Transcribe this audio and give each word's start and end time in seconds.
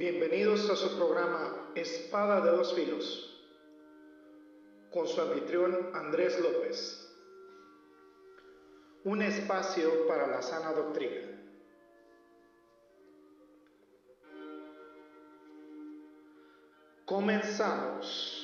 Bienvenidos 0.00 0.70
a 0.70 0.76
su 0.76 0.96
programa 0.96 1.72
Espada 1.74 2.40
de 2.40 2.52
dos 2.52 2.72
filos 2.72 3.38
con 4.90 5.06
su 5.06 5.20
anfitrión 5.20 5.90
Andrés 5.94 6.40
López. 6.40 7.06
Un 9.04 9.20
espacio 9.20 10.06
para 10.08 10.26
la 10.26 10.40
sana 10.40 10.72
doctrina. 10.72 11.28
Comenzamos. 17.04 18.39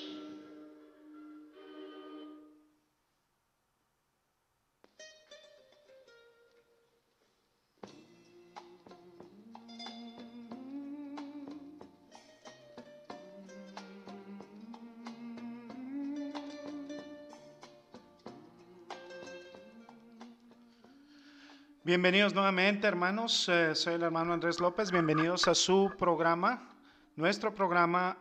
Bienvenidos 21.86 22.34
nuevamente, 22.34 22.88
hermanos. 22.88 23.48
Eh, 23.48 23.76
soy 23.76 23.94
el 23.94 24.02
hermano 24.02 24.32
Andrés 24.32 24.58
López. 24.58 24.90
Bienvenidos 24.90 25.46
a 25.46 25.54
su 25.54 25.94
programa, 25.96 26.76
nuestro 27.14 27.54
programa 27.54 28.18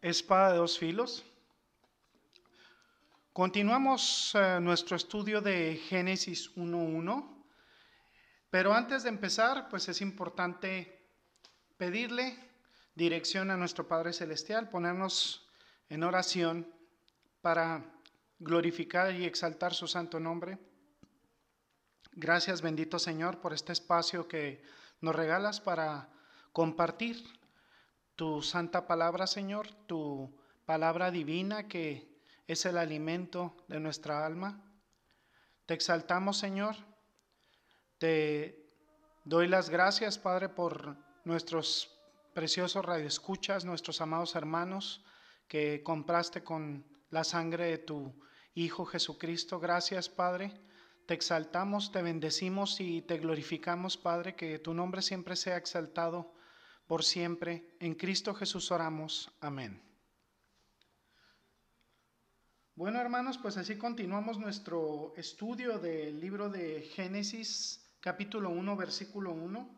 Espada 0.00 0.52
de 0.52 0.56
dos 0.56 0.78
filos. 0.78 1.22
Continuamos 3.34 4.34
eh, 4.34 4.58
nuestro 4.62 4.96
estudio 4.96 5.42
de 5.42 5.76
Génesis 5.90 6.56
1.1, 6.56 7.44
pero 8.48 8.72
antes 8.72 9.02
de 9.02 9.10
empezar, 9.10 9.68
pues 9.68 9.90
es 9.90 10.00
importante 10.00 11.06
pedirle 11.76 12.34
dirección 12.94 13.50
a 13.50 13.58
nuestro 13.58 13.86
Padre 13.86 14.14
Celestial, 14.14 14.70
ponernos 14.70 15.46
en 15.90 16.02
oración 16.02 16.66
para 17.42 17.84
glorificar 18.38 19.14
y 19.14 19.26
exaltar 19.26 19.74
su 19.74 19.86
santo 19.86 20.18
nombre. 20.18 20.71
Gracias 22.14 22.60
bendito 22.60 22.98
Señor 22.98 23.40
por 23.40 23.54
este 23.54 23.72
espacio 23.72 24.28
que 24.28 24.62
nos 25.00 25.16
regalas 25.16 25.62
para 25.62 26.10
compartir 26.52 27.24
tu 28.16 28.42
santa 28.42 28.86
palabra, 28.86 29.26
Señor, 29.26 29.72
tu 29.86 30.30
palabra 30.66 31.10
divina 31.10 31.68
que 31.68 32.20
es 32.46 32.66
el 32.66 32.76
alimento 32.76 33.56
de 33.66 33.80
nuestra 33.80 34.26
alma. 34.26 34.62
Te 35.64 35.72
exaltamos, 35.72 36.36
Señor. 36.36 36.76
Te 37.96 38.62
doy 39.24 39.48
las 39.48 39.70
gracias, 39.70 40.18
Padre, 40.18 40.50
por 40.50 40.98
nuestros 41.24 41.98
preciosos 42.34 42.84
radioescuchas, 42.84 43.64
nuestros 43.64 44.02
amados 44.02 44.34
hermanos 44.34 45.02
que 45.48 45.82
compraste 45.82 46.44
con 46.44 46.84
la 47.08 47.24
sangre 47.24 47.68
de 47.68 47.78
tu 47.78 48.14
Hijo 48.52 48.84
Jesucristo. 48.84 49.58
Gracias, 49.58 50.10
Padre 50.10 50.52
te 51.12 51.16
exaltamos, 51.16 51.92
te 51.92 52.00
bendecimos 52.00 52.80
y 52.80 53.02
te 53.02 53.18
glorificamos, 53.18 53.98
Padre, 53.98 54.34
que 54.34 54.58
tu 54.58 54.72
nombre 54.72 55.02
siempre 55.02 55.36
sea 55.36 55.58
exaltado 55.58 56.32
por 56.86 57.04
siempre. 57.04 57.76
En 57.80 57.94
Cristo 57.96 58.32
Jesús 58.32 58.70
oramos. 58.70 59.30
Amén. 59.42 59.82
Bueno, 62.74 62.98
hermanos, 62.98 63.36
pues 63.36 63.58
así 63.58 63.76
continuamos 63.76 64.38
nuestro 64.38 65.12
estudio 65.14 65.78
del 65.78 66.18
libro 66.18 66.48
de 66.48 66.80
Génesis, 66.80 67.94
capítulo 68.00 68.48
1, 68.48 68.74
versículo 68.74 69.32
1. 69.32 69.68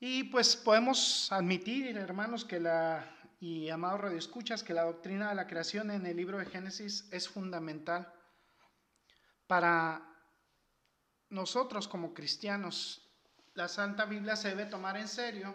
Y 0.00 0.24
pues 0.24 0.56
podemos 0.56 1.30
admitir, 1.30 1.96
hermanos, 1.96 2.44
que 2.44 2.58
la, 2.58 3.08
y 3.38 3.68
amados 3.68 4.00
radioescuchas, 4.00 4.64
que 4.64 4.74
la 4.74 4.82
doctrina 4.82 5.28
de 5.28 5.36
la 5.36 5.46
creación 5.46 5.92
en 5.92 6.04
el 6.04 6.16
libro 6.16 6.38
de 6.38 6.46
Génesis 6.46 7.08
es 7.12 7.28
fundamental 7.28 8.12
para 9.48 10.08
nosotros 11.30 11.88
como 11.88 12.14
cristianos, 12.14 13.10
la 13.54 13.66
Santa 13.66 14.04
Biblia 14.04 14.36
se 14.36 14.50
debe 14.50 14.66
tomar 14.66 14.96
en 14.96 15.08
serio 15.08 15.52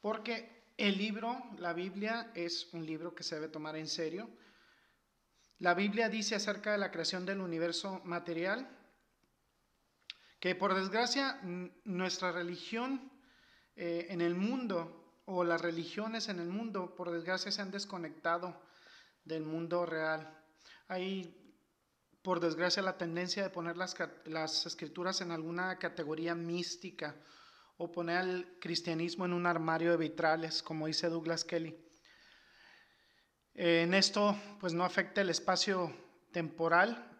porque 0.00 0.72
el 0.76 0.98
libro, 0.98 1.40
la 1.58 1.72
Biblia, 1.74 2.32
es 2.34 2.72
un 2.72 2.84
libro 2.84 3.14
que 3.14 3.22
se 3.22 3.36
debe 3.36 3.48
tomar 3.48 3.76
en 3.76 3.86
serio. 3.86 4.28
La 5.60 5.74
Biblia 5.74 6.08
dice 6.08 6.34
acerca 6.34 6.72
de 6.72 6.78
la 6.78 6.90
creación 6.90 7.24
del 7.24 7.40
universo 7.40 8.00
material 8.04 8.68
que 10.40 10.56
por 10.56 10.74
desgracia 10.74 11.40
nuestra 11.84 12.32
religión 12.32 13.12
eh, 13.76 14.06
en 14.10 14.20
el 14.20 14.34
mundo 14.34 15.20
o 15.24 15.44
las 15.44 15.60
religiones 15.60 16.28
en 16.28 16.40
el 16.40 16.48
mundo 16.48 16.96
por 16.96 17.12
desgracia 17.12 17.52
se 17.52 17.62
han 17.62 17.70
desconectado 17.70 18.60
del 19.24 19.44
mundo 19.44 19.86
real. 19.86 20.36
Hay 20.88 21.41
por 22.22 22.38
desgracia, 22.38 22.82
la 22.82 22.96
tendencia 22.96 23.42
de 23.42 23.50
poner 23.50 23.76
las, 23.76 24.66
escrituras 24.66 25.20
en 25.20 25.32
alguna 25.32 25.78
categoría 25.78 26.34
mística 26.34 27.16
o 27.76 27.90
poner 27.90 28.18
al 28.18 28.58
cristianismo 28.60 29.24
en 29.24 29.32
un 29.32 29.46
armario 29.46 29.90
de 29.90 29.96
vitrales, 29.96 30.62
como 30.62 30.86
dice 30.86 31.08
Douglas 31.08 31.44
Kelly. 31.44 31.76
En 33.54 33.92
esto, 33.92 34.36
pues 34.60 34.72
no 34.72 34.84
afecta 34.84 35.20
el 35.20 35.30
espacio 35.30 35.92
temporal. 36.30 37.10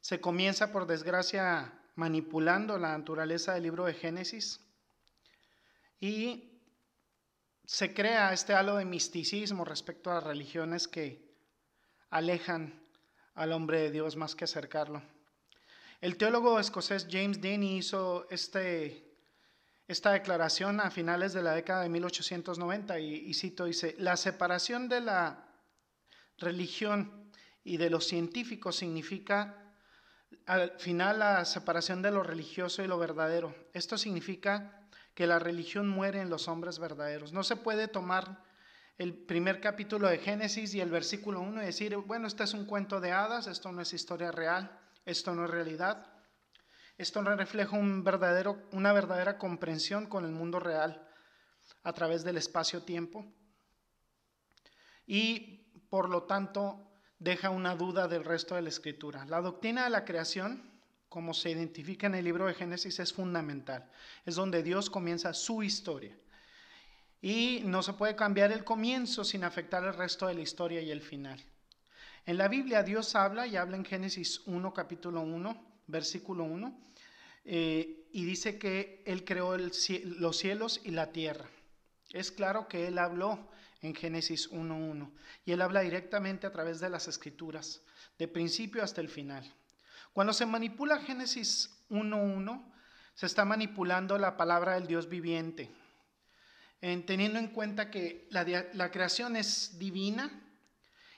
Se 0.00 0.20
comienza, 0.20 0.72
por 0.72 0.86
desgracia, 0.86 1.78
manipulando 1.94 2.78
la 2.78 2.96
naturaleza 2.96 3.52
del 3.52 3.64
libro 3.64 3.84
de 3.84 3.94
Génesis 3.94 4.60
y 6.00 6.58
se 7.64 7.92
crea 7.94 8.32
este 8.32 8.54
halo 8.54 8.76
de 8.76 8.86
misticismo 8.86 9.64
respecto 9.64 10.10
a 10.10 10.14
las 10.14 10.24
religiones 10.24 10.88
que 10.88 11.32
alejan 12.10 12.81
al 13.34 13.52
hombre 13.52 13.80
de 13.80 13.90
Dios 13.90 14.16
más 14.16 14.34
que 14.34 14.44
acercarlo. 14.44 15.02
El 16.00 16.16
teólogo 16.16 16.58
escocés 16.58 17.06
James 17.10 17.40
Denny 17.40 17.78
hizo 17.78 18.26
este, 18.30 19.16
esta 19.86 20.12
declaración 20.12 20.80
a 20.80 20.90
finales 20.90 21.32
de 21.32 21.42
la 21.42 21.54
década 21.54 21.82
de 21.82 21.88
1890 21.88 22.98
y, 22.98 23.14
y 23.14 23.34
cito, 23.34 23.66
dice, 23.66 23.94
la 23.98 24.16
separación 24.16 24.88
de 24.88 25.00
la 25.00 25.48
religión 26.38 27.30
y 27.64 27.76
de 27.76 27.90
los 27.90 28.06
científicos 28.06 28.76
significa 28.76 29.58
al 30.46 30.72
final 30.78 31.20
la 31.20 31.44
separación 31.44 32.02
de 32.02 32.10
lo 32.10 32.22
religioso 32.22 32.82
y 32.82 32.86
lo 32.86 32.98
verdadero. 32.98 33.54
Esto 33.72 33.96
significa 33.96 34.88
que 35.14 35.26
la 35.26 35.38
religión 35.38 35.88
muere 35.88 36.20
en 36.20 36.30
los 36.30 36.48
hombres 36.48 36.78
verdaderos. 36.78 37.32
No 37.32 37.44
se 37.44 37.56
puede 37.56 37.88
tomar 37.88 38.42
el 38.98 39.14
primer 39.14 39.60
capítulo 39.60 40.08
de 40.08 40.18
Génesis 40.18 40.74
y 40.74 40.80
el 40.80 40.90
versículo 40.90 41.40
1 41.40 41.62
y 41.62 41.66
decir, 41.66 41.96
bueno, 41.96 42.26
este 42.26 42.44
es 42.44 42.54
un 42.54 42.66
cuento 42.66 43.00
de 43.00 43.12
hadas, 43.12 43.46
esto 43.46 43.72
no 43.72 43.80
es 43.80 43.92
historia 43.92 44.30
real, 44.30 44.78
esto 45.04 45.34
no 45.34 45.44
es 45.44 45.50
realidad, 45.50 46.06
esto 46.98 47.22
no 47.22 47.34
refleja 47.34 47.76
un 47.76 48.04
verdadero, 48.04 48.62
una 48.72 48.92
verdadera 48.92 49.38
comprensión 49.38 50.06
con 50.06 50.24
el 50.24 50.32
mundo 50.32 50.60
real 50.60 51.08
a 51.82 51.92
través 51.92 52.22
del 52.22 52.36
espacio-tiempo 52.36 53.26
y 55.06 55.82
por 55.88 56.08
lo 56.08 56.24
tanto 56.24 56.92
deja 57.18 57.50
una 57.50 57.74
duda 57.76 58.08
del 58.08 58.24
resto 58.24 58.54
de 58.54 58.62
la 58.62 58.68
escritura. 58.68 59.24
La 59.26 59.40
doctrina 59.40 59.84
de 59.84 59.90
la 59.90 60.04
creación, 60.04 60.70
como 61.08 61.34
se 61.34 61.50
identifica 61.50 62.06
en 62.06 62.14
el 62.14 62.24
libro 62.24 62.46
de 62.46 62.54
Génesis, 62.54 62.98
es 62.98 63.12
fundamental. 63.12 63.90
Es 64.24 64.34
donde 64.34 64.62
Dios 64.62 64.90
comienza 64.90 65.32
su 65.32 65.62
historia. 65.62 66.16
Y 67.22 67.62
no 67.64 67.84
se 67.84 67.92
puede 67.92 68.16
cambiar 68.16 68.50
el 68.50 68.64
comienzo 68.64 69.22
sin 69.22 69.44
afectar 69.44 69.84
el 69.84 69.94
resto 69.94 70.26
de 70.26 70.34
la 70.34 70.40
historia 70.40 70.82
y 70.82 70.90
el 70.90 71.00
final. 71.00 71.40
En 72.26 72.36
la 72.36 72.48
Biblia 72.48 72.82
Dios 72.82 73.14
habla 73.14 73.46
y 73.46 73.56
habla 73.56 73.76
en 73.76 73.84
Génesis 73.84 74.42
1, 74.46 74.74
capítulo 74.74 75.20
1, 75.20 75.82
versículo 75.86 76.42
1, 76.42 76.76
eh, 77.44 78.08
y 78.12 78.24
dice 78.24 78.58
que 78.58 79.04
Él 79.06 79.24
creó 79.24 79.56
los 79.56 80.36
cielos 80.36 80.80
y 80.82 80.90
la 80.90 81.12
tierra. 81.12 81.48
Es 82.10 82.32
claro 82.32 82.66
que 82.66 82.88
Él 82.88 82.98
habló 82.98 83.48
en 83.82 83.94
Génesis 83.94 84.50
1.1 84.50 85.10
y 85.44 85.52
Él 85.52 85.62
habla 85.62 85.80
directamente 85.80 86.46
a 86.46 86.52
través 86.52 86.80
de 86.80 86.90
las 86.90 87.06
escrituras, 87.06 87.82
de 88.18 88.26
principio 88.26 88.82
hasta 88.82 89.00
el 89.00 89.08
final. 89.08 89.48
Cuando 90.12 90.32
se 90.32 90.44
manipula 90.44 90.98
Génesis 90.98 91.84
1.1, 91.88 92.72
se 93.14 93.26
está 93.26 93.44
manipulando 93.44 94.18
la 94.18 94.36
palabra 94.36 94.74
del 94.74 94.86
Dios 94.86 95.08
viviente, 95.08 95.70
teniendo 96.82 97.38
en 97.38 97.48
cuenta 97.48 97.90
que 97.92 98.26
la, 98.30 98.90
creación 98.90 99.36
es 99.36 99.78
divina 99.78 100.30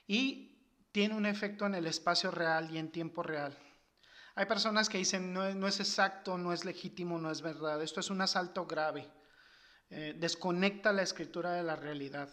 y 0.07 0.61
tiene 0.93 1.15
un 1.15 1.25
efecto 1.25 1.65
en 1.65 1.75
el 1.75 1.87
espacio 1.87 2.31
real 2.31 2.71
y 2.71 2.77
en 2.77 2.93
tiempo 2.93 3.23
real. 3.23 3.57
Hay 4.35 4.45
personas 4.45 4.91
que 4.91 4.99
dicen 4.99 5.33
no, 5.33 5.67
es 5.67 5.81
exacto, 5.81 6.37
no 6.37 6.53
es 6.53 6.67
legítimo, 6.67 7.19
no 7.19 7.31
es 7.31 7.41
verdad. 7.41 7.83
Esto 7.83 8.01
es 8.01 8.11
un 8.11 8.21
asalto 8.21 8.67
grave. 8.67 9.09
Eh, 9.89 10.15
desconecta 10.19 10.93
la 10.93 11.03
escritura 11.03 11.53
de 11.53 11.63
la 11.63 11.77
realidad 11.77 12.29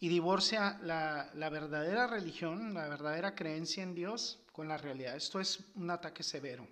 y 0.00 0.08
divorcia 0.08 0.80
la, 0.82 1.30
verdadera 1.50 2.08
religión, 2.08 2.74
la 2.74 2.88
verdadera 2.88 3.36
creencia 3.36 3.84
en 3.84 3.94
Dios 3.94 4.40
con 4.50 4.66
la 4.66 4.76
realidad. 4.76 5.14
Esto 5.14 5.38
es 5.38 5.60
un 5.76 5.90
ataque 5.90 6.24
severo. 6.24 6.66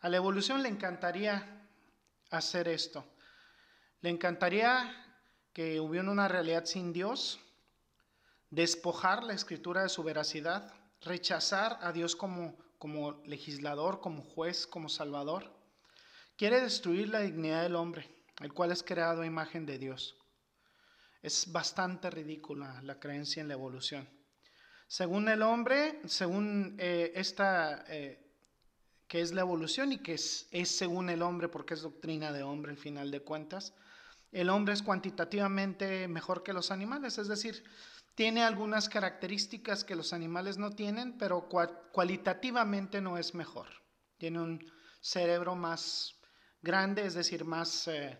A 0.00 0.08
la 0.08 0.16
evolución 0.16 0.64
le 0.64 0.68
encantaría 0.68 1.68
hacer 2.30 2.66
esto. 2.66 3.04
Le 4.02 4.10
encantaría 4.10 4.92
que 5.52 5.78
hubiera 5.78 6.10
una 6.10 6.26
realidad 6.26 6.64
sin 6.64 6.92
Dios, 6.92 7.38
despojar 8.50 9.22
la 9.22 9.32
escritura 9.32 9.84
de 9.84 9.88
su 9.88 10.02
veracidad, 10.02 10.74
rechazar 11.02 11.78
a 11.80 11.92
Dios 11.92 12.16
como, 12.16 12.58
como 12.78 13.22
legislador, 13.24 14.00
como 14.00 14.24
juez, 14.24 14.66
como 14.66 14.88
salvador. 14.88 15.56
Quiere 16.36 16.60
destruir 16.60 17.10
la 17.10 17.20
dignidad 17.20 17.62
del 17.62 17.76
hombre, 17.76 18.12
el 18.40 18.52
cual 18.52 18.72
es 18.72 18.82
creado 18.82 19.22
a 19.22 19.26
imagen 19.26 19.66
de 19.66 19.78
Dios. 19.78 20.16
Es 21.22 21.52
bastante 21.52 22.10
ridícula 22.10 22.82
la 22.82 22.98
creencia 22.98 23.40
en 23.40 23.46
la 23.46 23.54
evolución. 23.54 24.08
Según 24.88 25.28
el 25.28 25.42
hombre, 25.42 26.00
según 26.06 26.74
eh, 26.80 27.12
esta, 27.14 27.84
eh, 27.86 28.20
que 29.06 29.20
es 29.20 29.32
la 29.32 29.42
evolución 29.42 29.92
y 29.92 29.98
que 29.98 30.14
es, 30.14 30.48
es 30.50 30.76
según 30.76 31.08
el 31.08 31.22
hombre 31.22 31.48
porque 31.48 31.74
es 31.74 31.82
doctrina 31.82 32.32
de 32.32 32.42
hombre 32.42 32.72
al 32.72 32.78
final 32.78 33.12
de 33.12 33.20
cuentas, 33.20 33.74
el 34.32 34.50
hombre 34.50 34.74
es 34.74 34.82
cuantitativamente 34.82 36.08
mejor 36.08 36.42
que 36.42 36.52
los 36.52 36.70
animales, 36.70 37.18
es 37.18 37.28
decir, 37.28 37.62
tiene 38.14 38.42
algunas 38.42 38.88
características 38.88 39.84
que 39.84 39.96
los 39.96 40.12
animales 40.12 40.58
no 40.58 40.70
tienen, 40.70 41.16
pero 41.16 41.48
cualitativamente 41.92 43.00
no 43.00 43.16
es 43.16 43.34
mejor. 43.34 43.68
Tiene 44.18 44.40
un 44.40 44.72
cerebro 45.00 45.54
más 45.54 46.14
grande, 46.60 47.06
es 47.06 47.14
decir, 47.14 47.44
más, 47.44 47.88
eh, 47.88 48.18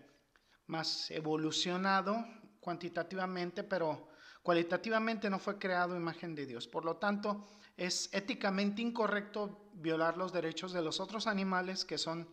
más 0.67 1.11
evolucionado 1.11 2.25
cuantitativamente, 2.61 3.65
pero 3.65 4.09
cualitativamente 4.43 5.29
no 5.29 5.39
fue 5.39 5.59
creado 5.59 5.97
imagen 5.97 6.35
de 6.35 6.47
Dios. 6.47 6.67
Por 6.67 6.85
lo 6.85 6.97
tanto, 6.97 7.47
es 7.77 8.09
éticamente 8.13 8.83
incorrecto 8.83 9.71
violar 9.75 10.17
los 10.17 10.33
derechos 10.33 10.73
de 10.73 10.83
los 10.83 11.01
otros 11.01 11.27
animales 11.27 11.85
que 11.85 11.99
son, 11.99 12.29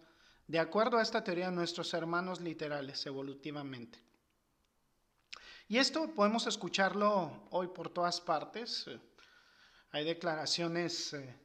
de 0.50 0.58
acuerdo 0.58 0.98
a 0.98 1.04
esta 1.04 1.24
teoría, 1.24 1.52
nuestros 1.52 1.94
hermanos 1.94 2.42
literales 2.42 3.06
evolutivamente. 3.06 4.00
Y 5.68 5.78
esto 5.78 6.10
podemos 6.16 6.48
escucharlo 6.48 7.44
hoy 7.52 7.68
por 7.68 7.90
todas 7.90 8.20
partes. 8.20 8.90
Hay 9.92 10.06
declaraciones 10.06 11.14
eh, 11.14 11.36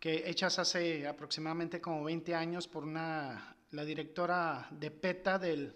que 0.00 0.30
hechas 0.30 0.58
hace 0.58 1.06
aproximadamente 1.06 1.78
como 1.78 2.04
20 2.04 2.34
años 2.34 2.66
por 2.66 2.86
la 2.86 3.84
directora 3.84 4.66
de 4.70 4.90
PETA, 4.90 5.38
de 5.38 5.74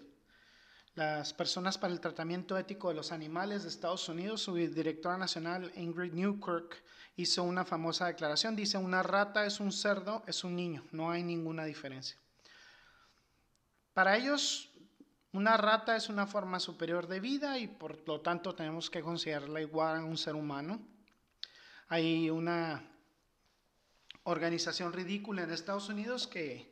las 0.95 1.33
Personas 1.33 1.77
para 1.77 1.93
el 1.93 1.99
Tratamiento 1.99 2.57
Ético 2.57 2.89
de 2.89 2.95
los 2.95 3.11
Animales 3.11 3.61
de 3.61 3.69
Estados 3.69 4.09
Unidos, 4.09 4.41
su 4.41 4.55
directora 4.55 5.15
nacional 5.15 5.71
Ingrid 5.75 6.13
Newkirk, 6.13 6.83
hizo 7.17 7.43
una 7.43 7.65
famosa 7.65 8.07
declaración. 8.07 8.55
Dice, 8.55 8.79
una 8.79 9.03
rata 9.03 9.45
es 9.45 9.59
un 9.59 9.71
cerdo, 9.71 10.23
es 10.25 10.43
un 10.43 10.55
niño, 10.55 10.83
no 10.91 11.11
hay 11.11 11.21
ninguna 11.21 11.65
diferencia. 11.65 12.17
Para 13.93 14.17
ellos, 14.17 14.71
una 15.31 15.57
rata 15.57 15.95
es 15.95 16.09
una 16.09 16.27
forma 16.27 16.59
superior 16.59 17.07
de 17.07 17.19
vida 17.19 17.57
y 17.57 17.67
por 17.67 18.07
lo 18.07 18.21
tanto 18.21 18.55
tenemos 18.55 18.89
que 18.89 19.01
considerarla 19.01 19.61
igual 19.61 19.97
a 19.97 20.05
un 20.05 20.17
ser 20.17 20.35
humano. 20.35 20.81
Hay 21.87 22.29
una 22.29 22.89
organización 24.23 24.93
ridícula 24.93 25.43
en 25.43 25.51
Estados 25.51 25.89
Unidos 25.89 26.27
que 26.27 26.71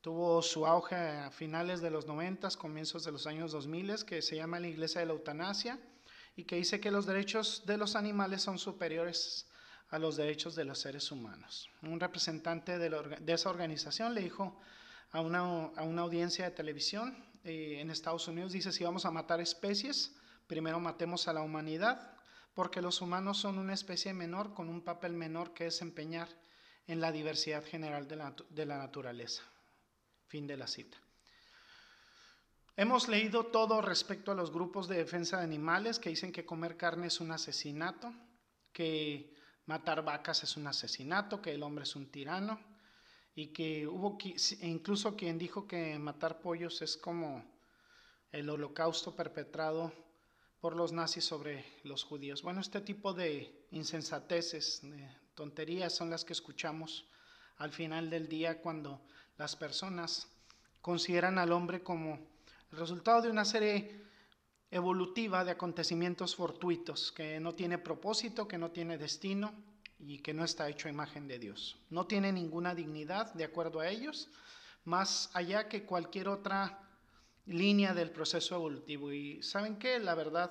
Tuvo 0.00 0.42
su 0.42 0.64
auge 0.64 0.94
a 0.94 1.30
finales 1.30 1.80
de 1.80 1.90
los 1.90 2.06
90, 2.06 2.48
comienzos 2.56 3.04
de 3.04 3.10
los 3.10 3.26
años 3.26 3.50
2000, 3.50 4.04
que 4.04 4.22
se 4.22 4.36
llama 4.36 4.60
la 4.60 4.68
Iglesia 4.68 5.00
de 5.00 5.06
la 5.06 5.12
Eutanasia 5.12 5.78
y 6.36 6.44
que 6.44 6.56
dice 6.56 6.80
que 6.80 6.92
los 6.92 7.04
derechos 7.04 7.64
de 7.66 7.76
los 7.76 7.96
animales 7.96 8.42
son 8.42 8.58
superiores 8.58 9.48
a 9.90 9.98
los 9.98 10.16
derechos 10.16 10.54
de 10.54 10.64
los 10.64 10.78
seres 10.78 11.10
humanos. 11.10 11.68
Un 11.82 11.98
representante 11.98 12.78
de, 12.78 13.20
esa 13.26 13.50
organización 13.50 14.14
le 14.14 14.20
dijo 14.20 14.60
a 15.10 15.20
una, 15.20 15.40
a 15.76 15.82
una 15.82 16.02
audiencia 16.02 16.44
de 16.44 16.50
televisión 16.50 17.16
eh, 17.44 17.78
en 17.80 17.90
Estados 17.90 18.28
Unidos, 18.28 18.52
dice, 18.52 18.72
si 18.72 18.84
vamos 18.84 19.04
a 19.04 19.10
matar 19.10 19.40
especies, 19.40 20.14
primero 20.46 20.80
matemos 20.80 21.28
a 21.28 21.32
la 21.32 21.42
humanidad, 21.42 22.14
porque 22.54 22.82
los 22.82 23.00
humanos 23.00 23.38
son 23.38 23.58
una 23.58 23.74
especie 23.74 24.12
menor 24.12 24.52
con 24.52 24.68
un 24.68 24.82
papel 24.82 25.12
menor 25.12 25.54
que 25.54 25.64
desempeñar 25.64 26.28
en 26.86 27.00
la 27.00 27.12
diversidad 27.12 27.64
general 27.64 28.08
de 28.08 28.16
la, 28.16 28.34
de 28.50 28.66
la 28.66 28.78
naturaleza. 28.78 29.42
Fin 30.26 30.46
de 30.46 30.56
la 30.56 30.66
cita. 30.66 30.98
Hemos 32.76 33.08
leído 33.08 33.46
todo 33.46 33.80
respecto 33.80 34.32
a 34.32 34.34
los 34.34 34.52
grupos 34.52 34.88
de 34.88 34.96
defensa 34.96 35.38
de 35.38 35.44
animales 35.44 35.98
que 35.98 36.10
dicen 36.10 36.32
que 36.32 36.46
comer 36.46 36.76
carne 36.76 37.08
es 37.08 37.20
un 37.20 37.32
asesinato, 37.32 38.12
que 38.72 39.34
matar 39.66 40.02
vacas 40.04 40.44
es 40.44 40.56
un 40.56 40.66
asesinato, 40.66 41.42
que 41.42 41.52
el 41.52 41.62
hombre 41.62 41.84
es 41.84 41.96
un 41.96 42.10
tirano 42.10 42.60
y 43.38 43.46
que 43.52 43.86
hubo 43.86 44.18
incluso 44.62 45.14
quien 45.14 45.38
dijo 45.38 45.68
que 45.68 45.96
matar 46.00 46.40
pollos 46.40 46.82
es 46.82 46.96
como 46.96 47.44
el 48.32 48.50
holocausto 48.50 49.14
perpetrado 49.14 49.92
por 50.60 50.74
los 50.74 50.90
nazis 50.90 51.24
sobre 51.24 51.64
los 51.84 52.02
judíos. 52.02 52.42
Bueno, 52.42 52.60
este 52.60 52.80
tipo 52.80 53.14
de 53.14 53.64
insensateces, 53.70 54.80
de 54.82 55.08
tonterías 55.36 55.94
son 55.94 56.10
las 56.10 56.24
que 56.24 56.32
escuchamos 56.32 57.06
al 57.58 57.70
final 57.70 58.10
del 58.10 58.26
día 58.26 58.60
cuando 58.60 59.00
las 59.36 59.54
personas 59.54 60.26
consideran 60.82 61.38
al 61.38 61.52
hombre 61.52 61.80
como 61.84 62.18
el 62.72 62.78
resultado 62.78 63.22
de 63.22 63.30
una 63.30 63.44
serie 63.44 64.02
evolutiva 64.68 65.44
de 65.44 65.52
acontecimientos 65.52 66.34
fortuitos, 66.34 67.12
que 67.12 67.38
no 67.38 67.54
tiene 67.54 67.78
propósito, 67.78 68.48
que 68.48 68.58
no 68.58 68.72
tiene 68.72 68.98
destino 68.98 69.54
y 69.98 70.18
que 70.18 70.34
no 70.34 70.44
está 70.44 70.68
hecho 70.68 70.88
a 70.88 70.92
imagen 70.92 71.26
de 71.26 71.38
Dios. 71.38 71.76
No 71.90 72.06
tiene 72.06 72.32
ninguna 72.32 72.74
dignidad 72.74 73.32
de 73.34 73.44
acuerdo 73.44 73.80
a 73.80 73.88
ellos, 73.88 74.28
más 74.84 75.30
allá 75.34 75.68
que 75.68 75.84
cualquier 75.84 76.28
otra 76.28 76.88
línea 77.46 77.94
del 77.94 78.10
proceso 78.10 78.54
evolutivo. 78.54 79.12
Y 79.12 79.42
saben 79.42 79.78
qué, 79.78 79.98
la 79.98 80.14
verdad, 80.14 80.50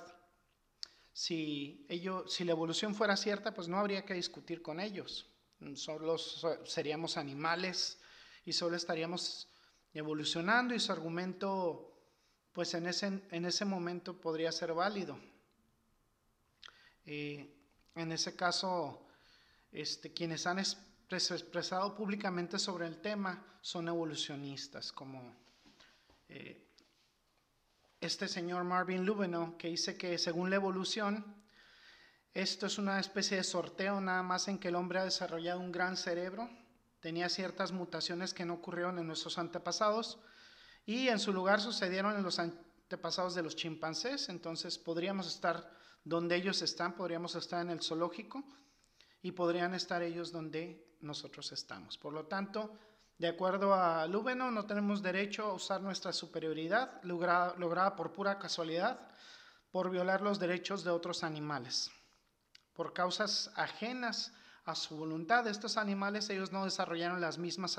si, 1.12 1.86
ellos, 1.88 2.32
si 2.32 2.44
la 2.44 2.52
evolución 2.52 2.94
fuera 2.94 3.16
cierta, 3.16 3.54
pues 3.54 3.68
no 3.68 3.78
habría 3.78 4.04
que 4.04 4.14
discutir 4.14 4.62
con 4.62 4.80
ellos. 4.80 5.26
Solo 5.74 6.16
seríamos 6.18 7.16
animales 7.16 7.98
y 8.44 8.52
solo 8.52 8.76
estaríamos 8.76 9.48
evolucionando 9.92 10.74
y 10.74 10.80
su 10.80 10.92
argumento 10.92 11.88
pues 12.52 12.74
en 12.74 12.86
ese, 12.86 13.22
en 13.30 13.44
ese 13.44 13.64
momento 13.64 14.20
podría 14.20 14.52
ser 14.52 14.72
válido. 14.72 15.18
Eh, 17.06 17.54
en 17.94 18.12
ese 18.12 18.36
caso, 18.36 19.07
este, 19.72 20.12
quienes 20.12 20.46
han 20.46 20.58
expresado 20.58 21.94
públicamente 21.94 22.58
sobre 22.58 22.86
el 22.86 23.00
tema 23.00 23.44
son 23.60 23.88
evolucionistas, 23.88 24.92
como 24.92 25.36
eh, 26.28 26.68
este 28.00 28.28
señor 28.28 28.64
Marvin 28.64 29.04
Lubeno, 29.04 29.56
que 29.58 29.68
dice 29.68 29.96
que 29.96 30.18
según 30.18 30.50
la 30.50 30.56
evolución, 30.56 31.36
esto 32.34 32.66
es 32.66 32.78
una 32.78 33.00
especie 33.00 33.38
de 33.38 33.44
sorteo 33.44 34.00
nada 34.00 34.22
más 34.22 34.48
en 34.48 34.58
que 34.58 34.68
el 34.68 34.76
hombre 34.76 35.00
ha 35.00 35.04
desarrollado 35.04 35.60
un 35.60 35.72
gran 35.72 35.96
cerebro 35.96 36.48
tenía 37.00 37.28
ciertas 37.28 37.72
mutaciones 37.72 38.34
que 38.34 38.44
no 38.44 38.54
ocurrieron 38.54 38.98
en 38.98 39.06
nuestros 39.06 39.38
antepasados 39.38 40.18
y 40.84 41.08
en 41.08 41.18
su 41.18 41.32
lugar 41.32 41.60
sucedieron 41.60 42.16
en 42.16 42.22
los 42.22 42.38
antepasados 42.38 43.34
de 43.34 43.42
los 43.42 43.56
chimpancés, 43.56 44.28
entonces 44.28 44.78
podríamos 44.78 45.26
estar 45.26 45.70
donde 46.04 46.36
ellos 46.36 46.62
están, 46.62 46.94
podríamos 46.94 47.34
estar 47.34 47.60
en 47.60 47.70
el 47.70 47.82
zoológico 47.82 48.42
y 49.22 49.32
podrían 49.32 49.74
estar 49.74 50.02
ellos 50.02 50.32
donde 50.32 50.96
nosotros 51.00 51.52
estamos. 51.52 51.98
Por 51.98 52.12
lo 52.12 52.26
tanto, 52.26 52.76
de 53.18 53.28
acuerdo 53.28 53.74
a 53.74 54.06
Lúbeno, 54.06 54.50
no 54.50 54.66
tenemos 54.66 55.02
derecho 55.02 55.44
a 55.44 55.52
usar 55.52 55.80
nuestra 55.80 56.12
superioridad 56.12 57.02
lograda, 57.02 57.54
lograda 57.56 57.96
por 57.96 58.12
pura 58.12 58.38
casualidad 58.38 59.08
por 59.70 59.90
violar 59.90 60.22
los 60.22 60.38
derechos 60.38 60.84
de 60.84 60.90
otros 60.90 61.22
animales, 61.22 61.90
por 62.72 62.92
causas 62.92 63.50
ajenas 63.54 64.32
a 64.64 64.74
su 64.74 64.96
voluntad. 64.96 65.46
Estos 65.46 65.76
animales, 65.76 66.30
ellos 66.30 66.52
no 66.52 66.64
desarrollaron 66.64 67.20
las 67.20 67.38
mismas 67.38 67.78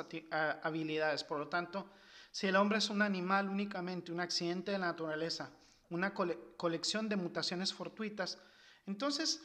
habilidades. 0.61 1.23
Por 1.23 1.39
lo 1.39 1.47
tanto, 1.47 1.89
si 2.31 2.47
el 2.47 2.55
hombre 2.55 2.77
es 2.77 2.89
un 2.89 3.01
animal 3.01 3.49
únicamente, 3.49 4.11
un 4.11 4.19
accidente 4.19 4.71
de 4.71 4.77
la 4.77 4.87
naturaleza, 4.87 5.51
una 5.89 6.13
colección 6.13 7.09
de 7.09 7.15
mutaciones 7.15 7.73
fortuitas, 7.73 8.39
entonces 8.85 9.41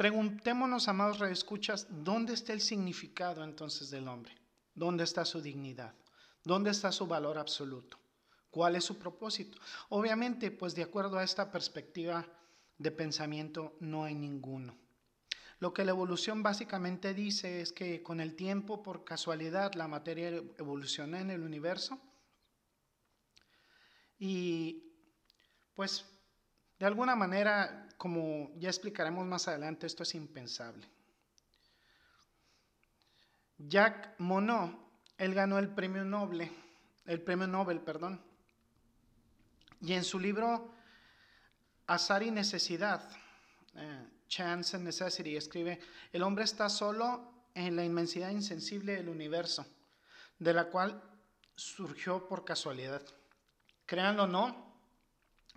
preguntémonos, 0.00 0.88
amados 0.88 1.18
redescuchas, 1.18 1.86
¿dónde 1.90 2.32
está 2.32 2.54
el 2.54 2.62
significado 2.62 3.44
entonces 3.44 3.90
del 3.90 4.08
hombre? 4.08 4.34
¿Dónde 4.74 5.04
está 5.04 5.26
su 5.26 5.42
dignidad? 5.42 5.94
¿Dónde 6.42 6.70
está 6.70 6.90
su 6.90 7.06
valor 7.06 7.36
absoluto? 7.36 7.98
¿Cuál 8.50 8.76
es 8.76 8.84
su 8.84 8.98
propósito? 8.98 9.58
Obviamente, 9.90 10.50
pues 10.52 10.74
de 10.74 10.84
acuerdo 10.84 11.18
a 11.18 11.22
esta 11.22 11.52
perspectiva 11.52 12.26
de 12.78 12.90
pensamiento, 12.90 13.76
no 13.80 14.04
hay 14.04 14.14
ninguno. 14.14 14.74
Lo 15.58 15.74
que 15.74 15.84
la 15.84 15.90
evolución 15.90 16.42
básicamente 16.42 17.12
dice 17.12 17.60
es 17.60 17.70
que 17.70 18.02
con 18.02 18.22
el 18.22 18.36
tiempo, 18.36 18.82
por 18.82 19.04
casualidad, 19.04 19.74
la 19.74 19.86
materia 19.86 20.28
evolucionó 20.56 21.18
en 21.18 21.30
el 21.30 21.42
universo 21.42 22.00
y 24.18 24.82
pues 25.74 26.06
de 26.80 26.86
alguna 26.86 27.14
manera, 27.14 27.86
como 27.98 28.52
ya 28.56 28.70
explicaremos 28.70 29.26
más 29.26 29.46
adelante, 29.46 29.86
esto 29.86 30.02
es 30.02 30.14
impensable. 30.14 30.88
Jacques 33.58 34.12
Monod, 34.16 34.70
él 35.18 35.34
ganó 35.34 35.58
el 35.58 35.68
premio 35.68 36.04
Nobel, 36.04 36.50
el 37.04 37.20
premio 37.20 37.46
Nobel, 37.46 37.82
perdón. 37.82 38.24
Y 39.82 39.92
en 39.92 40.04
su 40.04 40.18
libro 40.18 40.72
Azar 41.86 42.22
y 42.22 42.30
Necesidad, 42.30 43.06
eh, 43.74 44.06
Chance 44.26 44.76
and 44.76 44.86
Necessity, 44.86 45.36
escribe, 45.36 45.80
el 46.14 46.22
hombre 46.22 46.44
está 46.44 46.70
solo 46.70 47.44
en 47.52 47.76
la 47.76 47.84
inmensidad 47.84 48.30
insensible 48.30 48.94
del 48.94 49.10
universo, 49.10 49.66
de 50.38 50.54
la 50.54 50.70
cual 50.70 51.02
surgió 51.54 52.26
por 52.26 52.46
casualidad. 52.46 53.02
Créanlo 53.84 54.22
o 54.22 54.26
no, 54.26 54.69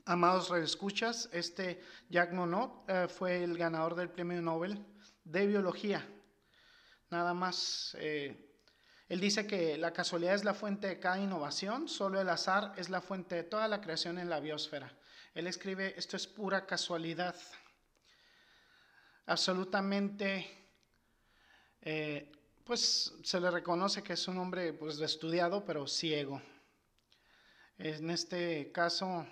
amados 0.05 0.49
redescuchas, 0.49 1.29
este 1.31 1.81
Jack 2.09 2.33
Monod 2.33 2.71
eh, 2.87 3.07
fue 3.07 3.43
el 3.43 3.57
ganador 3.57 3.95
del 3.95 4.09
premio 4.09 4.41
Nobel 4.41 4.85
de 5.23 5.47
biología. 5.47 6.05
Nada 7.09 7.33
más, 7.33 7.95
eh, 7.99 8.49
él 9.07 9.19
dice 9.19 9.47
que 9.47 9.77
la 9.77 9.93
casualidad 9.93 10.35
es 10.35 10.43
la 10.43 10.53
fuente 10.53 10.87
de 10.87 10.99
cada 10.99 11.19
innovación, 11.19 11.87
solo 11.87 12.19
el 12.19 12.29
azar 12.29 12.73
es 12.77 12.89
la 12.89 13.01
fuente 13.01 13.35
de 13.35 13.43
toda 13.43 13.67
la 13.67 13.81
creación 13.81 14.17
en 14.17 14.29
la 14.29 14.39
biosfera. 14.39 14.91
Él 15.33 15.47
escribe, 15.47 15.93
esto 15.97 16.17
es 16.17 16.27
pura 16.27 16.65
casualidad. 16.65 17.35
Absolutamente, 19.25 20.49
eh, 21.81 22.31
pues 22.63 23.13
se 23.23 23.39
le 23.39 23.49
reconoce 23.49 24.03
que 24.03 24.13
es 24.13 24.27
un 24.27 24.37
hombre 24.37 24.73
pues, 24.73 24.99
estudiado, 24.99 25.63
pero 25.65 25.87
ciego. 25.87 26.41
En 27.77 28.09
este 28.09 28.71
caso, 28.71 29.25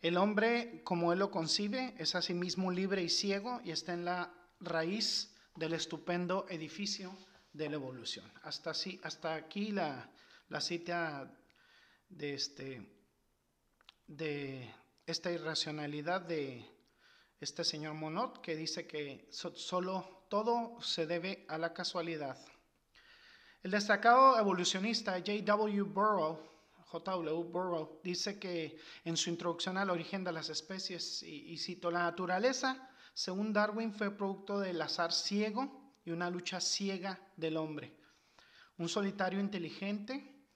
el 0.00 0.16
hombre, 0.16 0.82
como 0.84 1.12
él 1.12 1.18
lo 1.18 1.30
concibe, 1.30 1.94
es 1.98 2.14
asimismo 2.14 2.70
libre 2.70 3.02
y 3.02 3.08
ciego 3.08 3.60
y 3.64 3.72
está 3.72 3.92
en 3.94 4.04
la 4.04 4.32
raíz 4.60 5.34
del 5.56 5.72
estupendo 5.72 6.46
edificio 6.48 7.16
de 7.52 7.68
la 7.68 7.74
evolución. 7.74 8.30
Hasta, 8.42 9.34
aquí 9.34 9.72
la, 9.72 10.10
cita 10.60 11.36
de, 12.08 12.34
este, 12.34 12.86
de 14.06 14.72
esta 15.06 15.32
irracionalidad 15.32 16.20
de 16.20 16.64
este 17.40 17.64
señor 17.64 17.94
Monod, 17.94 18.38
que 18.38 18.54
dice 18.54 18.86
que 18.86 19.28
solo 19.30 20.26
todo 20.28 20.80
se 20.80 21.06
debe 21.06 21.44
a 21.48 21.58
la 21.58 21.72
casualidad. 21.72 22.38
El 23.62 23.72
destacado 23.72 24.38
evolucionista 24.38 25.14
J.W. 25.14 25.82
Burrow, 25.82 26.38
J.W. 26.90 27.44
Burrow, 27.50 28.00
dice 28.02 28.38
que 28.38 28.78
en 29.04 29.16
su 29.16 29.30
introducción 29.30 29.76
al 29.76 29.90
origen 29.90 30.24
de 30.24 30.32
las 30.32 30.48
especies, 30.48 31.22
y, 31.22 31.52
y 31.52 31.58
cito, 31.58 31.90
la 31.90 32.02
naturaleza 32.02 32.88
según 33.18 33.52
Darwin, 33.52 33.92
fue 33.92 34.16
producto 34.16 34.60
del 34.60 34.80
azar 34.80 35.12
ciego 35.12 35.92
y 36.04 36.12
una 36.12 36.30
lucha 36.30 36.60
ciega 36.60 37.18
del 37.36 37.56
hombre. 37.56 37.98
Un 38.76 38.88
solitario 38.88 39.40
inteligente 39.40 40.46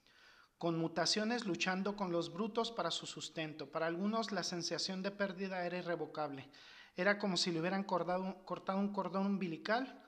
con 0.57 0.77
mutaciones 0.77 1.45
luchando 1.45 1.97
con 1.97 2.13
los 2.13 2.31
brutos 2.31 2.71
para 2.71 2.89
su 2.89 3.05
sustento. 3.05 3.69
Para 3.69 3.87
algunos 3.87 4.31
la 4.31 4.43
sensación 4.43 5.03
de 5.03 5.11
pérdida 5.11 5.65
era 5.65 5.77
irrevocable. 5.77 6.49
Era 6.95 7.19
como 7.19 7.35
si 7.35 7.51
le 7.51 7.59
hubieran 7.59 7.83
cortado, 7.83 8.45
cortado 8.45 8.79
un 8.79 8.93
cordón 8.93 9.25
umbilical 9.25 10.01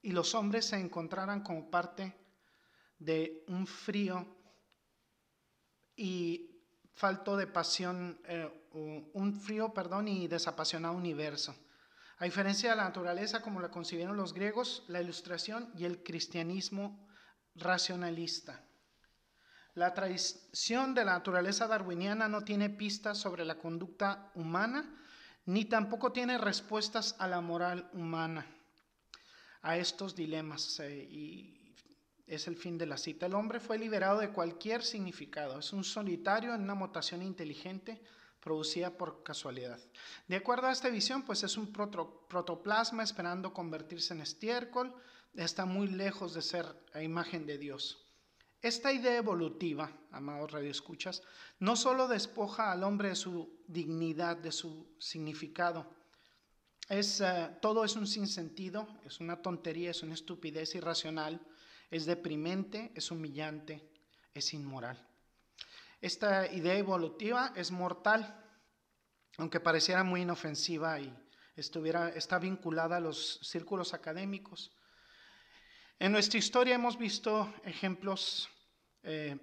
y 0.00 0.12
los 0.12 0.34
hombres 0.34 0.64
se 0.64 0.78
encontraran 0.78 1.42
como 1.42 1.70
parte 1.70 2.16
de 2.98 3.44
un 3.48 3.66
frío 3.66 4.26
y 5.96 6.50
falto 6.94 7.36
de 7.36 7.46
pasión, 7.46 8.20
eh, 8.26 8.50
un 8.72 9.34
frío, 9.34 9.72
perdón, 9.74 10.08
y 10.08 10.28
desapasionado 10.28 10.94
universo. 10.94 11.54
A 12.18 12.24
diferencia 12.24 12.70
de 12.70 12.76
la 12.76 12.84
naturaleza 12.84 13.42
como 13.42 13.60
la 13.60 13.70
concibieron 13.70 14.16
los 14.16 14.32
griegos, 14.32 14.84
la 14.86 15.02
ilustración 15.02 15.72
y 15.76 15.84
el 15.84 16.02
cristianismo 16.04 17.08
racionalista. 17.56 18.64
La 19.74 19.94
tradición 19.94 20.94
de 20.94 21.04
la 21.04 21.14
naturaleza 21.14 21.66
darwiniana 21.66 22.28
no 22.28 22.44
tiene 22.44 22.70
pistas 22.70 23.18
sobre 23.18 23.44
la 23.44 23.58
conducta 23.58 24.30
humana, 24.34 24.94
ni 25.46 25.64
tampoco 25.64 26.12
tiene 26.12 26.38
respuestas 26.38 27.16
a 27.18 27.26
la 27.26 27.40
moral 27.40 27.90
humana, 27.92 28.46
a 29.62 29.76
estos 29.76 30.14
dilemas. 30.14 30.78
Eh, 30.80 31.08
es 32.26 32.46
el 32.46 32.56
fin 32.56 32.78
de 32.78 32.86
la 32.86 32.96
cita. 32.96 33.26
El 33.26 33.34
hombre 33.34 33.60
fue 33.60 33.78
liberado 33.78 34.20
de 34.20 34.30
cualquier 34.30 34.82
significado. 34.82 35.58
Es 35.58 35.72
un 35.72 35.84
solitario 35.84 36.54
en 36.54 36.62
una 36.62 36.74
mutación 36.74 37.22
inteligente 37.22 38.02
producida 38.40 38.96
por 38.96 39.22
casualidad. 39.22 39.78
De 40.26 40.36
acuerdo 40.36 40.66
a 40.66 40.72
esta 40.72 40.88
visión, 40.88 41.22
pues 41.22 41.44
es 41.44 41.56
un 41.56 41.72
protoplasma 41.72 43.02
esperando 43.02 43.52
convertirse 43.52 44.14
en 44.14 44.20
estiércol, 44.20 44.94
está 45.34 45.64
muy 45.64 45.86
lejos 45.86 46.34
de 46.34 46.42
ser 46.42 46.66
a 46.92 47.02
imagen 47.02 47.46
de 47.46 47.58
Dios. 47.58 48.04
Esta 48.60 48.92
idea 48.92 49.16
evolutiva, 49.16 49.90
amados 50.10 50.52
radioescuchas, 50.52 51.22
no 51.58 51.76
solo 51.76 52.08
despoja 52.08 52.72
al 52.72 52.84
hombre 52.84 53.10
de 53.10 53.16
su 53.16 53.60
dignidad, 53.66 54.36
de 54.36 54.52
su 54.52 54.94
significado, 54.98 55.86
es, 56.88 57.20
eh, 57.20 57.50
todo 57.60 57.84
es 57.84 57.96
un 57.96 58.06
sinsentido, 58.06 58.86
es 59.06 59.20
una 59.20 59.40
tontería, 59.40 59.90
es 59.90 60.02
una 60.02 60.14
estupidez 60.14 60.74
irracional, 60.74 61.40
es 61.92 62.06
deprimente, 62.06 62.90
es 62.94 63.10
humillante, 63.10 63.86
es 64.32 64.54
inmoral. 64.54 65.06
Esta 66.00 66.50
idea 66.50 66.74
evolutiva 66.74 67.52
es 67.54 67.70
mortal, 67.70 68.34
aunque 69.36 69.60
pareciera 69.60 70.02
muy 70.02 70.22
inofensiva 70.22 70.98
y 70.98 71.14
estuviera, 71.54 72.08
está 72.08 72.38
vinculada 72.38 72.96
a 72.96 73.00
los 73.00 73.40
círculos 73.42 73.92
académicos. 73.92 74.72
En 75.98 76.12
nuestra 76.12 76.38
historia 76.38 76.76
hemos 76.76 76.96
visto 76.96 77.52
ejemplos 77.62 78.48
eh, 79.02 79.38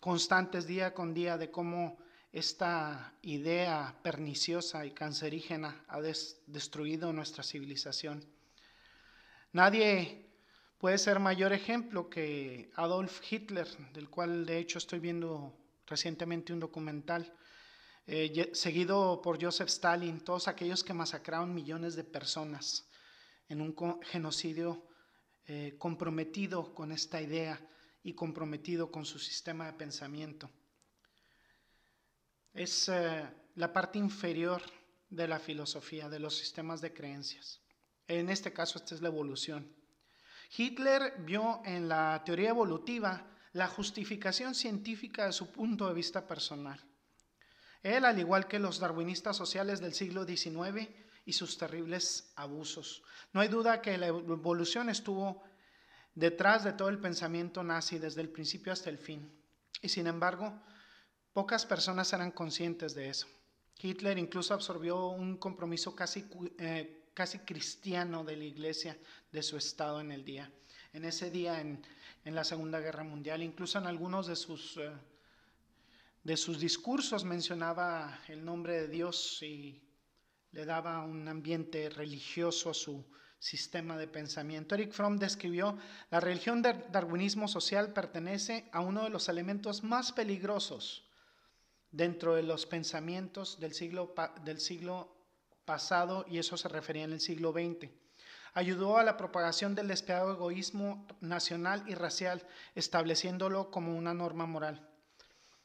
constantes 0.00 0.66
día 0.66 0.94
con 0.94 1.12
día 1.12 1.36
de 1.36 1.50
cómo 1.50 1.98
esta 2.32 3.12
idea 3.20 4.00
perniciosa 4.02 4.86
y 4.86 4.92
cancerígena 4.92 5.84
ha 5.88 6.00
destruido 6.00 7.12
nuestra 7.12 7.44
civilización. 7.44 8.24
Nadie 9.52 10.29
puede 10.80 10.96
ser 10.96 11.20
mayor 11.20 11.52
ejemplo 11.52 12.08
que 12.08 12.70
Adolf 12.74 13.20
Hitler, 13.30 13.68
del 13.92 14.08
cual 14.08 14.46
de 14.46 14.58
hecho 14.58 14.78
estoy 14.78 14.98
viendo 14.98 15.54
recientemente 15.86 16.54
un 16.54 16.60
documental, 16.60 17.34
eh, 18.06 18.50
seguido 18.54 19.20
por 19.20 19.40
Joseph 19.40 19.68
Stalin, 19.68 20.20
todos 20.20 20.48
aquellos 20.48 20.82
que 20.82 20.94
masacraron 20.94 21.54
millones 21.54 21.96
de 21.96 22.04
personas 22.04 22.88
en 23.48 23.60
un 23.60 23.76
genocidio 24.02 24.86
eh, 25.44 25.74
comprometido 25.78 26.74
con 26.74 26.92
esta 26.92 27.20
idea 27.20 27.60
y 28.02 28.14
comprometido 28.14 28.90
con 28.90 29.04
su 29.04 29.18
sistema 29.18 29.66
de 29.66 29.74
pensamiento. 29.74 30.50
Es 32.54 32.88
eh, 32.88 33.28
la 33.54 33.72
parte 33.72 33.98
inferior 33.98 34.62
de 35.10 35.28
la 35.28 35.38
filosofía, 35.38 36.08
de 36.08 36.20
los 36.20 36.38
sistemas 36.38 36.80
de 36.80 36.94
creencias. 36.94 37.60
En 38.08 38.30
este 38.30 38.52
caso, 38.52 38.78
esta 38.78 38.94
es 38.94 39.02
la 39.02 39.08
evolución. 39.08 39.79
Hitler 40.56 41.14
vio 41.18 41.62
en 41.64 41.88
la 41.88 42.22
teoría 42.24 42.50
evolutiva 42.50 43.26
la 43.52 43.68
justificación 43.68 44.54
científica 44.54 45.26
de 45.26 45.32
su 45.32 45.50
punto 45.50 45.88
de 45.88 45.94
vista 45.94 46.26
personal. 46.26 46.80
Él, 47.82 48.04
al 48.04 48.18
igual 48.18 48.46
que 48.46 48.58
los 48.58 48.78
darwinistas 48.78 49.36
sociales 49.36 49.80
del 49.80 49.94
siglo 49.94 50.24
XIX 50.24 50.88
y 51.24 51.32
sus 51.32 51.56
terribles 51.56 52.32
abusos. 52.36 53.02
No 53.32 53.40
hay 53.40 53.48
duda 53.48 53.80
que 53.80 53.96
la 53.96 54.08
evolución 54.08 54.88
estuvo 54.88 55.42
detrás 56.14 56.64
de 56.64 56.72
todo 56.72 56.88
el 56.88 56.98
pensamiento 56.98 57.62
nazi 57.62 57.98
desde 57.98 58.20
el 58.20 58.28
principio 58.28 58.72
hasta 58.72 58.90
el 58.90 58.98
fin. 58.98 59.32
Y 59.80 59.88
sin 59.88 60.06
embargo, 60.06 60.60
pocas 61.32 61.64
personas 61.64 62.12
eran 62.12 62.32
conscientes 62.32 62.94
de 62.94 63.08
eso. 63.08 63.26
Hitler 63.80 64.18
incluso 64.18 64.52
absorbió 64.52 65.08
un 65.08 65.38
compromiso 65.38 65.94
casi, 65.94 66.28
eh, 66.58 66.99
casi 67.14 67.40
cristiano 67.40 68.24
de 68.24 68.36
la 68.36 68.44
iglesia 68.44 68.96
de 69.32 69.42
su 69.42 69.56
estado 69.56 70.00
en 70.00 70.12
el 70.12 70.24
día. 70.24 70.50
En 70.92 71.04
ese 71.04 71.30
día, 71.30 71.60
en 71.60 71.82
en 72.24 72.34
la 72.34 72.44
Segunda 72.44 72.80
Guerra 72.80 73.04
Mundial. 73.04 73.42
Incluso 73.42 73.78
en 73.78 73.86
algunos 73.86 74.26
de 74.26 74.36
sus, 74.36 74.76
eh, 74.76 74.90
de 76.22 76.36
sus 76.36 76.60
discursos 76.60 77.24
mencionaba 77.24 78.20
el 78.28 78.44
nombre 78.44 78.82
de 78.82 78.88
Dios 78.88 79.42
y 79.42 79.82
le 80.52 80.64
daba 80.64 81.04
un 81.04 81.26
ambiente 81.28 81.88
religioso 81.88 82.70
a 82.70 82.74
su 82.74 83.04
sistema 83.38 83.96
de 83.96 84.06
pensamiento. 84.06 84.74
Eric 84.74 84.92
Fromm 84.92 85.16
describió, 85.16 85.78
la 86.10 86.20
religión 86.20 86.60
del 86.60 86.84
darwinismo 86.90 87.48
social 87.48 87.92
pertenece 87.92 88.68
a 88.72 88.80
uno 88.80 89.04
de 89.04 89.10
los 89.10 89.28
elementos 89.30 89.82
más 89.82 90.12
peligrosos 90.12 91.08
dentro 91.90 92.34
de 92.34 92.42
los 92.42 92.66
pensamientos 92.66 93.58
del 93.58 93.72
siglo, 93.72 94.14
del 94.44 94.60
siglo 94.60 95.19
y 96.28 96.38
eso 96.38 96.56
se 96.56 96.68
refería 96.68 97.04
en 97.04 97.12
el 97.12 97.20
siglo 97.20 97.52
XX 97.52 97.90
ayudó 98.54 98.98
a 98.98 99.04
la 99.04 99.16
propagación 99.16 99.74
del 99.74 99.88
despiadado 99.88 100.32
egoísmo 100.32 101.06
nacional 101.20 101.84
y 101.86 101.94
racial, 101.94 102.46
estableciéndolo 102.74 103.70
como 103.70 103.96
una 103.96 104.14
norma 104.14 104.46
moral. 104.46 104.88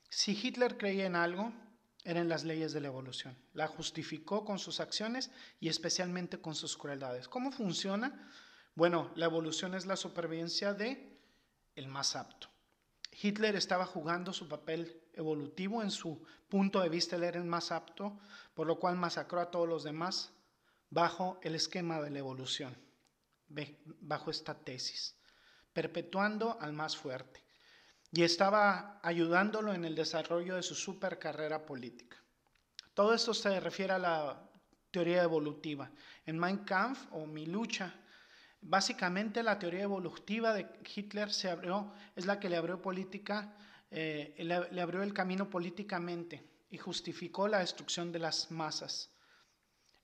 Si 0.10 0.32
Hitler 0.32 0.78
creía 0.78 1.06
en 1.06 1.16
algo, 1.16 1.52
eran 2.04 2.30
las 2.30 2.44
leyes 2.44 2.74
de 2.74 2.82
la 2.82 2.88
evolución. 2.88 3.36
La 3.54 3.68
justificó 3.68 4.46
con 4.46 4.60
sus 4.60 4.80
acciones 4.80 5.32
y 5.60 5.70
especialmente 5.70 6.40
con 6.40 6.54
sus 6.54 6.78
crueldades. 6.78 7.28
¿Cómo 7.28 7.52
funciona? 7.52 8.32
Bueno, 8.76 9.12
la 9.16 9.26
evolución 9.26 9.74
es 9.74 9.86
la 9.86 9.96
supervivencia 9.96 10.74
de 10.74 11.18
el 11.76 11.88
más 11.88 12.16
apto. 12.16 12.48
Hitler 13.22 13.56
estaba 13.56 13.86
jugando 13.86 14.34
su 14.34 14.48
papel 14.48 15.02
evolutivo, 15.14 15.82
en 15.82 15.92
su 15.92 16.26
punto 16.50 16.82
de 16.82 16.90
vista 16.90 17.16
él 17.16 17.24
era 17.24 17.38
el 17.38 17.46
más 17.46 17.72
apto, 17.72 18.20
por 18.54 18.68
lo 18.68 18.80
cual 18.80 18.96
masacró 18.96 19.40
a 19.40 19.52
todos 19.52 19.68
los 19.68 19.84
demás 19.84 20.32
bajo 20.90 21.40
el 21.42 21.56
esquema 21.56 22.02
de 22.02 22.10
la 22.10 22.20
evolución, 22.20 22.76
bajo 23.48 24.32
esta 24.32 24.54
tesis, 24.54 25.16
perpetuando 25.74 26.58
al 26.60 26.74
más 26.74 26.96
fuerte. 26.96 27.44
Y 28.12 28.24
estaba 28.24 29.00
ayudándolo 29.04 29.74
en 29.74 29.84
el 29.84 29.96
desarrollo 29.96 30.56
de 30.56 30.64
su 30.64 30.76
super 30.76 31.20
carrera 31.20 31.66
política. 31.66 32.18
Todo 32.94 33.14
esto 33.14 33.34
se 33.34 33.60
refiere 33.60 33.94
a 33.94 34.00
la 34.00 34.50
teoría 34.92 35.24
evolutiva. 35.24 35.92
En 36.26 36.40
Mein 36.40 36.60
Kampf 36.60 37.12
o 37.12 37.26
Mi 37.26 37.46
lucha, 37.46 37.94
básicamente 38.66 39.44
la 39.44 39.60
teoría 39.60 39.84
evolutiva 39.84 40.54
de 40.54 40.68
Hitler 40.96 41.32
se 41.32 41.50
abrió, 41.50 41.94
es 42.16 42.26
la 42.26 42.40
que 42.40 42.50
le 42.50 42.58
abrió 42.58 42.82
política, 42.82 43.56
eh, 43.92 44.36
le, 44.40 44.82
abrió 44.82 45.04
el 45.04 45.14
camino 45.14 45.50
políticamente 45.50 46.44
y 46.70 46.78
justificó 46.78 47.48
la 47.48 47.60
destrucción 47.60 48.12
de 48.12 48.20
las 48.20 48.52
masas. 48.52 49.12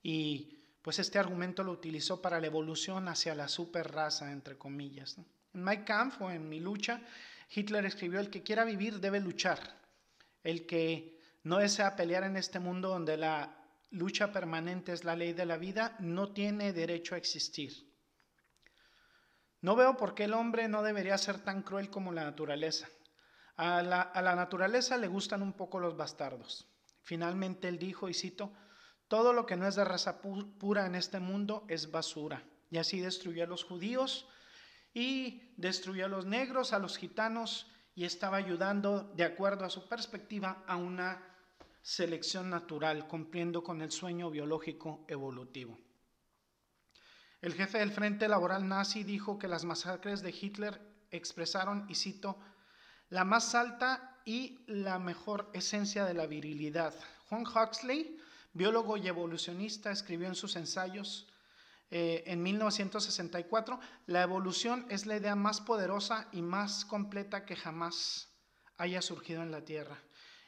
Y 0.02 0.58
pues 0.80 0.98
este 0.98 1.18
argumento 1.18 1.62
lo 1.64 1.72
utilizó 1.72 2.22
para 2.22 2.40
la 2.40 2.46
evolución 2.46 3.08
hacia 3.08 3.34
la 3.34 3.48
super 3.48 3.90
raza, 3.90 4.32
entre 4.32 4.56
comillas. 4.56 5.18
En 5.18 5.62
Mein 5.62 5.84
Kampf 5.84 6.22
o 6.22 6.30
en 6.30 6.48
Mi 6.48 6.60
lucha, 6.60 7.02
Hitler 7.54 7.84
escribió, 7.84 8.20
el 8.20 8.30
que 8.30 8.42
quiera 8.42 8.64
vivir 8.64 9.00
debe 9.00 9.20
luchar. 9.20 9.58
El 10.42 10.66
que 10.66 11.18
no 11.42 11.58
desea 11.58 11.96
pelear 11.96 12.24
en 12.24 12.36
este 12.36 12.60
mundo 12.60 12.88
donde 12.88 13.16
la 13.16 13.56
lucha 13.90 14.32
permanente 14.32 14.92
es 14.92 15.04
la 15.04 15.16
ley 15.16 15.32
de 15.32 15.46
la 15.46 15.56
vida, 15.56 15.96
no 15.98 16.32
tiene 16.32 16.72
derecho 16.72 17.14
a 17.14 17.18
existir. 17.18 17.91
No 19.62 19.76
veo 19.76 19.96
por 19.96 20.14
qué 20.14 20.24
el 20.24 20.34
hombre 20.34 20.68
no 20.68 20.82
debería 20.82 21.16
ser 21.16 21.38
tan 21.38 21.62
cruel 21.62 21.88
como 21.88 22.12
la 22.12 22.24
naturaleza. 22.24 22.88
A 23.56 23.80
la, 23.82 24.34
naturaleza 24.34 24.96
le 24.96 25.06
gustan 25.06 25.40
un 25.40 25.52
poco 25.52 25.78
los 25.78 25.96
bastardos. 25.96 26.68
Finalmente 27.02 27.68
él 27.68 27.78
dijo, 27.78 28.08
y 28.08 28.14
cito, 28.14 28.52
todo 29.06 29.32
lo 29.32 29.46
que 29.46 29.56
no 29.56 29.68
es 29.68 29.76
de 29.76 29.84
raza 29.84 30.20
pura 30.20 30.86
en 30.86 30.96
este 30.96 31.20
mundo 31.20 31.64
es 31.68 31.92
basura. 31.92 32.42
Y 32.70 32.78
así 32.78 33.00
destruyó 33.00 33.44
a 33.44 33.46
los 33.46 33.62
judíos 33.62 34.28
y 34.94 35.54
destruyó 35.56 36.06
a 36.06 36.08
los 36.08 36.26
negros, 36.26 36.72
a 36.72 36.80
los 36.80 36.96
gitanos, 36.96 37.70
y 37.94 38.04
estaba 38.04 38.38
ayudando, 38.38 39.12
de 39.14 39.24
acuerdo 39.24 39.64
a 39.64 39.70
su 39.70 39.86
perspectiva, 39.86 40.64
a 40.66 40.76
una 40.76 41.22
selección 41.82 42.50
natural, 42.50 43.06
cumpliendo 43.06 43.62
con 43.62 43.80
el 43.80 43.92
sueño 43.92 44.30
biológico 44.30 45.04
evolutivo. 45.08 45.78
El 47.42 47.54
jefe 47.54 47.78
del 47.78 47.90
Frente 47.90 48.28
Laboral 48.28 48.68
nazi 48.68 49.02
dijo 49.02 49.36
que 49.36 49.48
las 49.48 49.64
masacres 49.64 50.22
de 50.22 50.30
Hitler 50.30 50.80
expresaron, 51.10 51.86
y 51.88 51.96
cito, 51.96 52.38
la 53.10 53.24
más 53.24 53.56
alta 53.56 54.20
y 54.24 54.60
la 54.68 55.00
mejor 55.00 55.50
esencia 55.52 56.04
de 56.04 56.14
la 56.14 56.26
virilidad. 56.26 56.94
Juan 57.28 57.44
Huxley, 57.44 58.16
biólogo 58.52 58.96
y 58.96 59.08
evolucionista, 59.08 59.90
escribió 59.90 60.28
en 60.28 60.36
sus 60.36 60.54
ensayos 60.54 61.26
eh, 61.90 62.22
en 62.26 62.44
1964, 62.44 63.80
la 64.06 64.22
evolución 64.22 64.86
es 64.88 65.04
la 65.04 65.16
idea 65.16 65.34
más 65.34 65.60
poderosa 65.60 66.28
y 66.30 66.42
más 66.42 66.84
completa 66.84 67.44
que 67.44 67.56
jamás 67.56 68.28
haya 68.78 69.02
surgido 69.02 69.42
en 69.42 69.50
la 69.50 69.64
Tierra. 69.64 69.98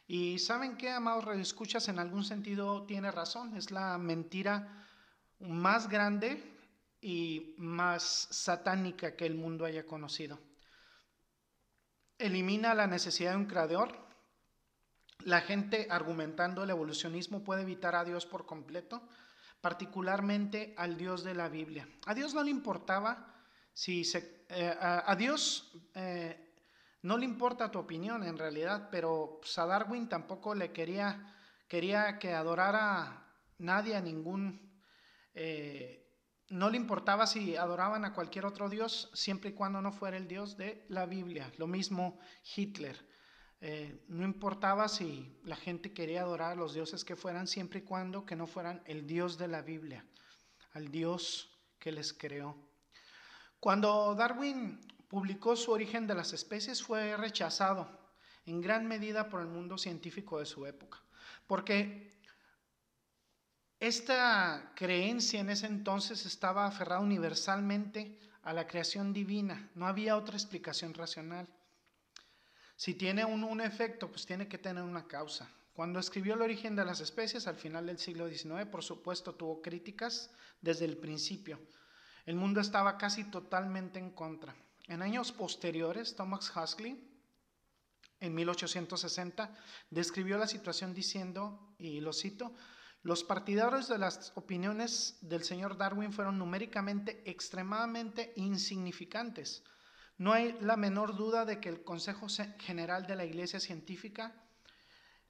Y 0.06 0.38
saben 0.38 0.76
qué, 0.76 0.90
amados 0.90 1.24
redescuchas, 1.24 1.88
en 1.88 1.98
algún 1.98 2.22
sentido 2.22 2.86
tiene 2.86 3.10
razón, 3.10 3.56
es 3.56 3.72
la 3.72 3.98
mentira 3.98 4.86
más 5.40 5.88
grande 5.88 6.53
y 7.06 7.54
más 7.58 8.28
satánica 8.30 9.14
que 9.14 9.26
el 9.26 9.34
mundo 9.34 9.66
haya 9.66 9.84
conocido. 9.84 10.38
Elimina 12.16 12.72
la 12.72 12.86
necesidad 12.86 13.32
de 13.32 13.36
un 13.36 13.44
creador. 13.44 13.94
La 15.18 15.42
gente 15.42 15.86
argumentando 15.90 16.64
el 16.64 16.70
evolucionismo 16.70 17.44
puede 17.44 17.60
evitar 17.60 17.94
a 17.94 18.04
Dios 18.04 18.24
por 18.24 18.46
completo, 18.46 19.06
particularmente 19.60 20.74
al 20.78 20.96
Dios 20.96 21.24
de 21.24 21.34
la 21.34 21.50
Biblia. 21.50 21.86
A 22.06 22.14
Dios 22.14 22.32
no 22.32 22.42
le 22.42 22.50
importaba 22.50 23.34
si 23.74 24.04
se... 24.04 24.46
Eh, 24.48 24.74
a, 24.80 25.14
Dios 25.14 25.74
eh, 25.94 26.54
no 27.02 27.18
le 27.18 27.26
importa 27.26 27.70
tu 27.70 27.80
opinión 27.80 28.22
en 28.22 28.38
realidad, 28.38 28.88
pero 28.90 29.40
pues, 29.42 29.58
a 29.58 29.66
Darwin 29.66 30.08
tampoco 30.08 30.54
le 30.54 30.72
quería, 30.72 31.36
quería 31.68 32.18
que 32.18 32.32
adorara 32.32 33.30
nadie, 33.58 33.94
a 33.94 34.00
ningún... 34.00 34.80
Eh, 35.34 36.03
no 36.54 36.70
le 36.70 36.76
importaba 36.76 37.26
si 37.26 37.56
adoraban 37.56 38.04
a 38.04 38.14
cualquier 38.14 38.46
otro 38.46 38.68
dios, 38.68 39.10
siempre 39.12 39.50
y 39.50 39.54
cuando 39.54 39.82
no 39.82 39.90
fuera 39.90 40.16
el 40.16 40.28
dios 40.28 40.56
de 40.56 40.84
la 40.88 41.04
Biblia. 41.04 41.52
Lo 41.58 41.66
mismo 41.66 42.20
Hitler. 42.54 42.96
Eh, 43.60 44.04
no 44.06 44.24
importaba 44.24 44.86
si 44.86 45.36
la 45.42 45.56
gente 45.56 45.92
quería 45.92 46.20
adorar 46.20 46.52
a 46.52 46.54
los 46.54 46.72
dioses 46.72 47.04
que 47.04 47.16
fueran, 47.16 47.48
siempre 47.48 47.80
y 47.80 47.82
cuando 47.82 48.24
que 48.24 48.36
no 48.36 48.46
fueran 48.46 48.84
el 48.86 49.04
dios 49.04 49.36
de 49.36 49.48
la 49.48 49.62
Biblia, 49.62 50.06
al 50.74 50.92
dios 50.92 51.50
que 51.80 51.90
les 51.90 52.12
creó. 52.12 52.56
Cuando 53.58 54.14
Darwin 54.14 54.78
publicó 55.08 55.56
su 55.56 55.72
origen 55.72 56.06
de 56.06 56.14
las 56.14 56.32
especies 56.32 56.84
fue 56.84 57.16
rechazado 57.16 57.88
en 58.46 58.60
gran 58.60 58.86
medida 58.86 59.28
por 59.28 59.40
el 59.40 59.48
mundo 59.48 59.76
científico 59.76 60.38
de 60.38 60.46
su 60.46 60.66
época, 60.66 61.02
porque 61.48 62.22
esta 63.86 64.72
creencia 64.74 65.40
en 65.40 65.50
ese 65.50 65.66
entonces 65.66 66.24
estaba 66.24 66.66
aferrada 66.66 67.02
universalmente 67.02 68.18
a 68.42 68.54
la 68.54 68.66
creación 68.66 69.12
divina, 69.12 69.70
no 69.74 69.86
había 69.86 70.16
otra 70.16 70.36
explicación 70.36 70.94
racional. 70.94 71.46
Si 72.76 72.94
tiene 72.94 73.26
un, 73.26 73.60
efecto, 73.60 74.08
pues 74.08 74.24
tiene 74.24 74.48
que 74.48 74.56
tener 74.56 74.82
una 74.82 75.06
causa. 75.06 75.50
Cuando 75.74 75.98
escribió 75.98 76.34
El 76.34 76.42
origen 76.42 76.74
de 76.76 76.84
las 76.84 77.00
especies 77.00 77.46
al 77.46 77.56
final 77.56 77.86
del 77.86 77.98
siglo 77.98 78.26
XIX, 78.26 78.66
por 78.70 78.82
supuesto, 78.82 79.34
tuvo 79.34 79.60
críticas 79.60 80.30
desde 80.62 80.86
el 80.86 80.96
principio. 80.96 81.60
El 82.24 82.36
mundo 82.36 82.60
estaba 82.60 82.96
casi 82.96 83.24
totalmente 83.24 83.98
en 83.98 84.10
contra. 84.10 84.54
En 84.86 85.02
años 85.02 85.30
posteriores, 85.30 86.16
Thomas 86.16 86.50
Huxley, 86.56 86.98
en 88.20 88.34
1860, 88.34 89.54
describió 89.90 90.38
la 90.38 90.46
situación 90.46 90.94
diciendo, 90.94 91.74
y 91.78 92.00
lo 92.00 92.14
cito, 92.14 92.54
los 93.04 93.22
partidarios 93.22 93.86
de 93.86 93.98
las 93.98 94.32
opiniones 94.34 95.18
del 95.20 95.44
señor 95.44 95.76
Darwin 95.76 96.10
fueron 96.10 96.38
numéricamente 96.38 97.22
extremadamente 97.30 98.32
insignificantes. 98.36 99.62
No 100.16 100.32
hay 100.32 100.56
la 100.62 100.78
menor 100.78 101.14
duda 101.14 101.44
de 101.44 101.60
que 101.60 101.68
el 101.68 101.84
Consejo 101.84 102.28
General 102.58 103.06
de 103.06 103.16
la 103.16 103.26
Iglesia 103.26 103.60
Científica, 103.60 104.34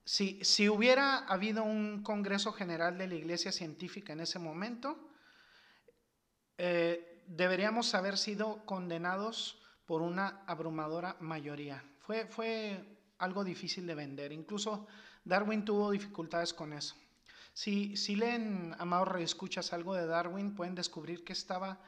si, 0.04 0.68
hubiera 0.68 1.18
habido 1.26 1.64
un 1.64 2.04
Congreso 2.04 2.52
General 2.52 2.96
de 2.96 3.08
la 3.08 3.16
Iglesia 3.16 3.50
Científica 3.50 4.12
en 4.12 4.20
ese 4.20 4.38
momento, 4.38 5.10
eh, 6.58 7.24
deberíamos 7.26 7.92
haber 7.96 8.18
sido 8.18 8.64
condenados 8.66 9.60
por 9.84 10.00
una 10.00 10.44
abrumadora 10.46 11.16
mayoría. 11.18 11.82
Fue 11.98 13.00
algo 13.18 13.42
difícil 13.42 13.84
de 13.84 13.96
vender. 13.96 14.30
Incluso 14.30 14.86
Darwin 15.24 15.64
tuvo 15.64 15.90
dificultades 15.90 16.54
con 16.54 16.72
eso. 16.72 16.94
Si, 17.54 17.96
si 17.96 18.16
leen, 18.16 18.74
amados 18.78 19.20
escuchas 19.20 19.72
algo 19.72 19.94
de 19.94 20.06
Darwin, 20.06 20.56
pueden 20.56 20.74
descubrir 20.74 21.24
que 21.24 21.32
estaba 21.32 21.80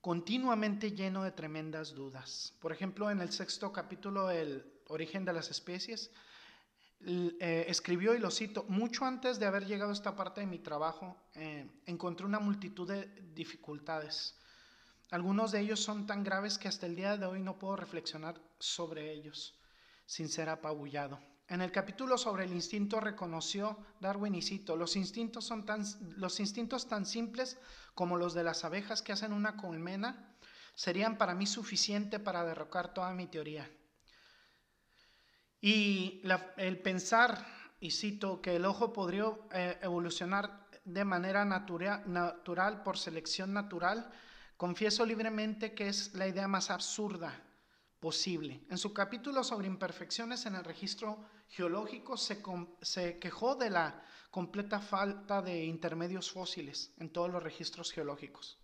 continuamente 0.00 0.92
lleno 0.92 1.24
de 1.24 1.32
tremendas 1.32 1.92
dudas. 1.92 2.54
Por 2.60 2.72
ejemplo, 2.72 3.10
en 3.10 3.20
el 3.20 3.32
sexto 3.32 3.72
capítulo 3.72 4.30
El 4.30 4.64
origen 4.86 5.24
de 5.24 5.32
las 5.32 5.50
especies, 5.50 6.12
eh, 7.04 7.64
escribió, 7.66 8.14
y 8.14 8.20
lo 8.20 8.30
cito, 8.30 8.64
mucho 8.68 9.04
antes 9.04 9.40
de 9.40 9.46
haber 9.46 9.66
llegado 9.66 9.90
a 9.90 9.94
esta 9.94 10.14
parte 10.14 10.40
de 10.40 10.46
mi 10.46 10.60
trabajo, 10.60 11.16
eh, 11.34 11.68
encontré 11.86 12.24
una 12.24 12.38
multitud 12.38 12.86
de 12.86 13.06
dificultades. 13.34 14.36
Algunos 15.10 15.50
de 15.50 15.60
ellos 15.60 15.80
son 15.80 16.06
tan 16.06 16.22
graves 16.22 16.58
que 16.58 16.68
hasta 16.68 16.86
el 16.86 16.94
día 16.94 17.16
de 17.16 17.26
hoy 17.26 17.40
no 17.40 17.58
puedo 17.58 17.74
reflexionar 17.74 18.40
sobre 18.60 19.12
ellos 19.12 19.58
sin 20.06 20.28
ser 20.28 20.48
apabullado. 20.48 21.18
En 21.50 21.62
el 21.62 21.72
capítulo 21.72 22.16
sobre 22.16 22.44
el 22.44 22.52
instinto 22.52 23.00
reconoció 23.00 23.76
Darwin 23.98 24.36
y 24.36 24.40
cito, 24.40 24.76
los 24.76 24.94
instintos 24.94 25.44
son 25.44 25.66
tan, 25.66 25.84
los 26.16 26.38
instintos 26.38 26.86
tan 26.86 27.04
simples 27.04 27.58
como 27.92 28.16
los 28.16 28.34
de 28.34 28.44
las 28.44 28.64
abejas 28.64 29.02
que 29.02 29.10
hacen 29.10 29.32
una 29.32 29.56
colmena 29.56 30.32
serían 30.76 31.18
para 31.18 31.34
mí 31.34 31.48
suficiente 31.48 32.20
para 32.20 32.44
derrocar 32.44 32.94
toda 32.94 33.12
mi 33.14 33.26
teoría. 33.26 33.68
Y 35.60 36.22
el 36.56 36.78
pensar, 36.78 37.44
y 37.80 37.90
cito, 37.90 38.40
que 38.40 38.54
el 38.54 38.64
ojo 38.64 38.92
podría 38.92 39.32
eh, 39.52 39.76
evolucionar 39.82 40.68
de 40.84 41.04
manera 41.04 41.44
natural 41.44 42.82
por 42.84 42.96
selección 42.96 43.52
natural, 43.52 44.08
confieso 44.56 45.04
libremente 45.04 45.74
que 45.74 45.88
es 45.88 46.14
la 46.14 46.28
idea 46.28 46.46
más 46.46 46.70
absurda 46.70 47.42
posible. 48.00 48.62
En 48.70 48.78
su 48.78 48.92
capítulo 48.94 49.44
sobre 49.44 49.66
imperfecciones 49.66 50.46
en 50.46 50.54
el 50.54 50.64
registro 50.64 51.18
geológico 51.48 52.16
se, 52.16 52.40
quejó 53.18 53.54
de 53.54 53.70
la 53.70 54.02
completa 54.30 54.80
falta 54.80 55.42
de 55.42 55.64
intermedios 55.64 56.30
fósiles 56.30 56.92
en 56.98 57.10
todos 57.10 57.30
los 57.30 57.42
registros 57.42 57.92
geológicos. 57.92 58.58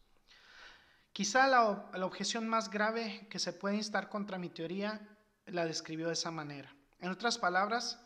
Quizá 1.12 1.46
la, 1.46 1.90
la 1.94 2.06
objeción 2.06 2.48
más 2.48 2.70
grave 2.70 3.26
que 3.30 3.38
se 3.38 3.52
puede 3.52 3.76
instar 3.76 4.08
contra 4.08 4.38
mi 4.38 4.48
teoría 4.48 5.06
la 5.46 5.64
describió 5.64 6.06
de 6.06 6.14
esa 6.14 6.30
manera. 6.30 6.74
En 6.98 7.10
otras 7.10 7.38
palabras, 7.38 8.00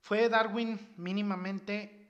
fue 0.00 0.28
Darwin 0.28 0.94
mínimamente 0.96 2.00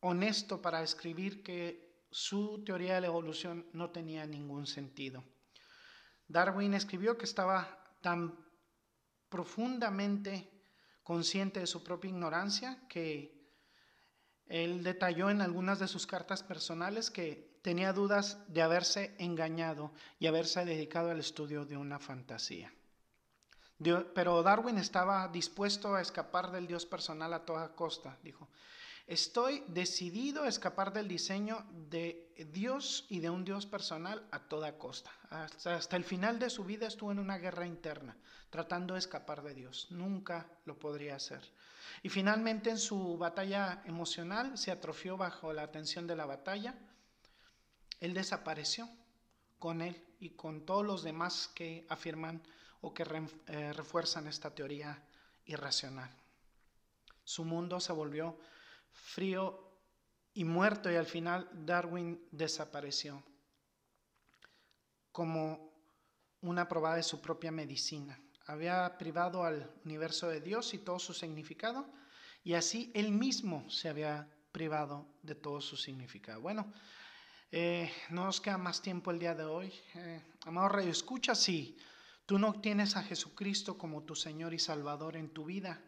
honesto 0.00 0.62
para 0.62 0.82
escribir 0.82 1.42
que 1.42 2.06
su 2.10 2.62
teoría 2.64 2.94
de 2.94 3.00
la 3.00 3.06
evolución 3.08 3.66
no 3.72 3.90
tenía 3.90 4.24
ningún 4.26 4.66
sentido. 4.66 5.24
Darwin 6.28 6.74
escribió 6.74 7.16
que 7.16 7.24
estaba 7.24 7.78
tan 8.00 8.34
profundamente 9.28 10.50
consciente 11.02 11.60
de 11.60 11.66
su 11.66 11.82
propia 11.82 12.10
ignorancia 12.10 12.86
que 12.88 13.36
él 14.46 14.82
detalló 14.82 15.30
en 15.30 15.40
algunas 15.40 15.78
de 15.78 15.88
sus 15.88 16.06
cartas 16.06 16.42
personales 16.42 17.10
que 17.10 17.58
tenía 17.62 17.92
dudas 17.92 18.38
de 18.48 18.62
haberse 18.62 19.14
engañado 19.18 19.92
y 20.18 20.26
haberse 20.26 20.64
dedicado 20.64 21.10
al 21.10 21.18
estudio 21.18 21.64
de 21.64 21.76
una 21.76 21.98
fantasía. 21.98 22.72
Pero 24.14 24.42
Darwin 24.42 24.78
estaba 24.78 25.28
dispuesto 25.28 25.94
a 25.94 26.00
escapar 26.00 26.50
del 26.50 26.66
Dios 26.66 26.86
personal 26.86 27.34
a 27.34 27.44
toda 27.44 27.74
costa. 27.74 28.16
Dijo, 28.22 28.48
estoy 29.06 29.62
decidido 29.68 30.42
a 30.42 30.48
escapar 30.48 30.92
del 30.92 31.08
diseño 31.08 31.64
de 31.88 32.34
Dios 32.52 33.06
y 33.08 33.20
de 33.20 33.30
un 33.30 33.44
Dios 33.44 33.66
personal 33.66 34.26
a 34.30 34.40
toda 34.40 34.78
costa. 34.78 35.10
Hasta, 35.30 35.96
el 35.96 36.04
final 36.04 36.38
de 36.38 36.50
su 36.50 36.64
vida 36.64 36.86
estuvo 36.86 37.12
en 37.12 37.18
una 37.18 37.38
guerra 37.38 37.66
interna, 37.66 38.16
tratando 38.50 38.94
de 38.94 39.00
escapar 39.00 39.42
de 39.42 39.54
Dios. 39.54 39.86
Nunca 39.90 40.46
lo 40.64 40.78
podría 40.78 41.16
hacer. 41.16 41.40
Y 42.02 42.08
finalmente 42.08 42.70
en 42.70 42.78
su 42.78 43.16
batalla 43.16 43.82
emocional 43.86 44.58
se 44.58 44.70
atrofió 44.70 45.16
bajo 45.16 45.52
la 45.52 45.70
tensión 45.70 46.06
de 46.06 46.16
la 46.16 46.26
batalla. 46.26 46.74
Él 48.00 48.12
desapareció 48.12 48.88
con 49.58 49.82
él 49.82 50.04
y 50.18 50.30
con 50.30 50.66
todos 50.66 50.84
los 50.84 51.02
demás 51.02 51.48
que 51.54 51.86
afirman 51.88 52.42
o 52.80 52.92
que 52.92 53.04
eh, 53.46 53.72
refuerzan 53.72 54.26
esta 54.26 54.54
teoría 54.54 55.02
irracional. 55.46 56.10
Su 57.24 57.44
mundo 57.44 57.80
se 57.80 57.92
volvió 57.92 58.36
frío 58.96 59.62
y 60.34 60.44
muerto 60.44 60.90
y 60.90 60.96
al 60.96 61.06
final 61.06 61.48
Darwin 61.52 62.26
desapareció 62.30 63.22
como 65.12 65.72
una 66.40 66.68
prueba 66.68 66.94
de 66.96 67.02
su 67.02 67.20
propia 67.20 67.50
medicina. 67.50 68.20
Había 68.46 68.98
privado 68.98 69.44
al 69.44 69.70
universo 69.84 70.28
de 70.28 70.40
Dios 70.40 70.74
y 70.74 70.78
todo 70.78 70.98
su 70.98 71.14
significado 71.14 71.86
y 72.44 72.54
así 72.54 72.90
él 72.94 73.12
mismo 73.12 73.68
se 73.70 73.88
había 73.88 74.28
privado 74.52 75.06
de 75.22 75.34
todo 75.34 75.60
su 75.60 75.76
significado. 75.76 76.40
Bueno, 76.40 76.72
eh, 77.50 77.90
no 78.10 78.24
nos 78.24 78.40
queda 78.40 78.58
más 78.58 78.82
tiempo 78.82 79.10
el 79.10 79.18
día 79.18 79.34
de 79.34 79.44
hoy. 79.44 79.72
Eh, 79.94 80.22
amado 80.44 80.68
Radio 80.68 80.90
Escucha, 80.90 81.34
sí 81.34 81.78
tú 82.26 82.38
no 82.38 82.60
tienes 82.60 82.96
a 82.96 83.02
Jesucristo 83.04 83.78
como 83.78 84.02
tu 84.02 84.16
Señor 84.16 84.52
y 84.52 84.58
Salvador 84.58 85.16
en 85.16 85.30
tu 85.30 85.44
vida, 85.44 85.80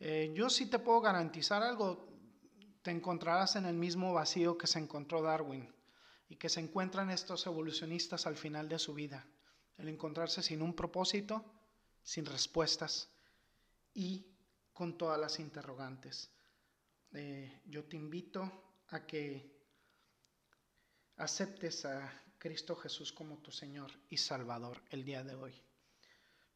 eh, 0.00 0.32
yo 0.34 0.48
sí 0.48 0.64
te 0.66 0.78
puedo 0.78 1.02
garantizar 1.02 1.62
algo, 1.62 2.08
te 2.80 2.90
encontrarás 2.90 3.56
en 3.56 3.66
el 3.66 3.74
mismo 3.74 4.14
vacío 4.14 4.56
que 4.56 4.66
se 4.66 4.78
encontró 4.78 5.20
Darwin 5.20 5.70
y 6.26 6.36
que 6.36 6.48
se 6.48 6.60
encuentran 6.60 7.10
estos 7.10 7.46
evolucionistas 7.46 8.26
al 8.26 8.36
final 8.36 8.66
de 8.66 8.78
su 8.78 8.94
vida, 8.94 9.26
el 9.76 9.88
encontrarse 9.88 10.42
sin 10.42 10.62
un 10.62 10.74
propósito, 10.74 11.44
sin 12.02 12.24
respuestas 12.24 13.10
y 13.92 14.26
con 14.72 14.96
todas 14.96 15.20
las 15.20 15.38
interrogantes. 15.38 16.30
Eh, 17.12 17.60
yo 17.66 17.84
te 17.84 17.96
invito 17.96 18.78
a 18.88 19.04
que 19.04 19.54
aceptes 21.16 21.84
a 21.84 22.10
Cristo 22.38 22.74
Jesús 22.74 23.12
como 23.12 23.42
tu 23.42 23.52
Señor 23.52 23.92
y 24.08 24.16
Salvador 24.16 24.82
el 24.88 25.04
día 25.04 25.22
de 25.22 25.34
hoy. 25.34 25.62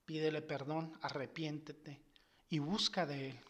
Pídele 0.07 0.41
perdón, 0.41 0.97
arrepiéntete 1.03 2.14
y 2.55 2.61
busca 2.61 3.05
de 3.05 3.31
Él 3.31 3.41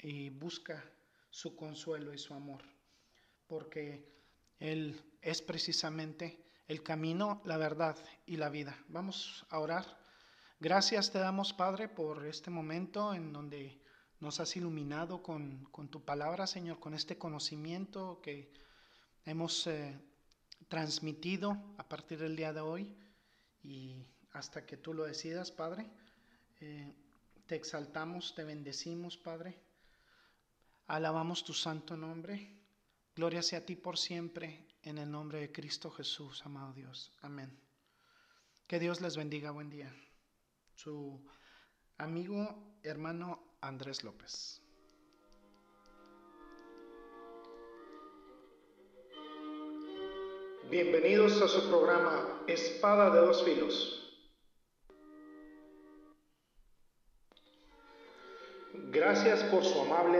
y 0.00 0.30
busca 0.30 0.84
su 1.30 1.54
consuelo 1.54 2.12
y 2.12 2.18
su 2.18 2.34
amor, 2.34 2.60
porque 3.46 4.04
Él 4.58 5.00
es 5.22 5.42
precisamente 5.42 6.44
el 6.66 6.82
camino, 6.82 7.40
la 7.44 7.56
verdad 7.56 7.96
y 8.26 8.36
la 8.36 8.48
vida. 8.48 8.76
Vamos 8.88 9.46
a 9.50 9.60
orar. 9.60 9.86
Gracias 10.58 11.12
te 11.12 11.20
damos, 11.20 11.52
Padre, 11.52 11.88
por 11.88 12.26
este 12.26 12.50
momento 12.50 13.14
en 13.14 13.32
donde 13.32 13.80
nos 14.18 14.40
has 14.40 14.56
iluminado 14.56 15.22
con, 15.22 15.66
con 15.66 15.88
tu 15.88 16.04
palabra, 16.04 16.48
Señor, 16.48 16.80
con 16.80 16.94
este 16.94 17.16
conocimiento 17.16 18.20
que 18.20 18.52
hemos 19.24 19.68
eh, 19.68 19.96
transmitido 20.66 21.56
a 21.76 21.88
partir 21.88 22.18
del 22.18 22.34
día 22.34 22.52
de 22.52 22.60
hoy 22.60 22.96
y 23.62 24.04
hasta 24.32 24.66
que 24.66 24.76
tú 24.76 24.94
lo 24.94 25.04
decidas, 25.04 25.52
Padre. 25.52 25.88
Eh, 26.58 26.92
te 27.48 27.56
exaltamos, 27.56 28.34
te 28.34 28.44
bendecimos, 28.44 29.16
Padre. 29.16 29.58
Alabamos 30.86 31.42
tu 31.42 31.54
santo 31.54 31.96
nombre. 31.96 32.54
Gloria 33.16 33.42
sea 33.42 33.60
a 33.60 33.64
ti 33.64 33.74
por 33.74 33.96
siempre, 33.98 34.66
en 34.82 34.98
el 34.98 35.10
nombre 35.10 35.40
de 35.40 35.50
Cristo 35.50 35.90
Jesús, 35.90 36.44
amado 36.44 36.74
Dios. 36.74 37.10
Amén. 37.22 37.58
Que 38.66 38.78
Dios 38.78 39.00
les 39.00 39.16
bendiga. 39.16 39.50
Buen 39.50 39.70
día. 39.70 39.90
Su 40.74 41.26
amigo, 41.96 42.76
hermano 42.82 43.56
Andrés 43.62 44.04
López. 44.04 44.60
Bienvenidos 50.70 51.40
a 51.40 51.48
su 51.48 51.66
programa 51.70 52.42
Espada 52.46 53.08
de 53.08 53.20
dos 53.20 53.42
filos. 53.42 54.07
Gracias 58.98 59.44
por 59.44 59.64
su 59.64 59.80
amable 59.80 60.16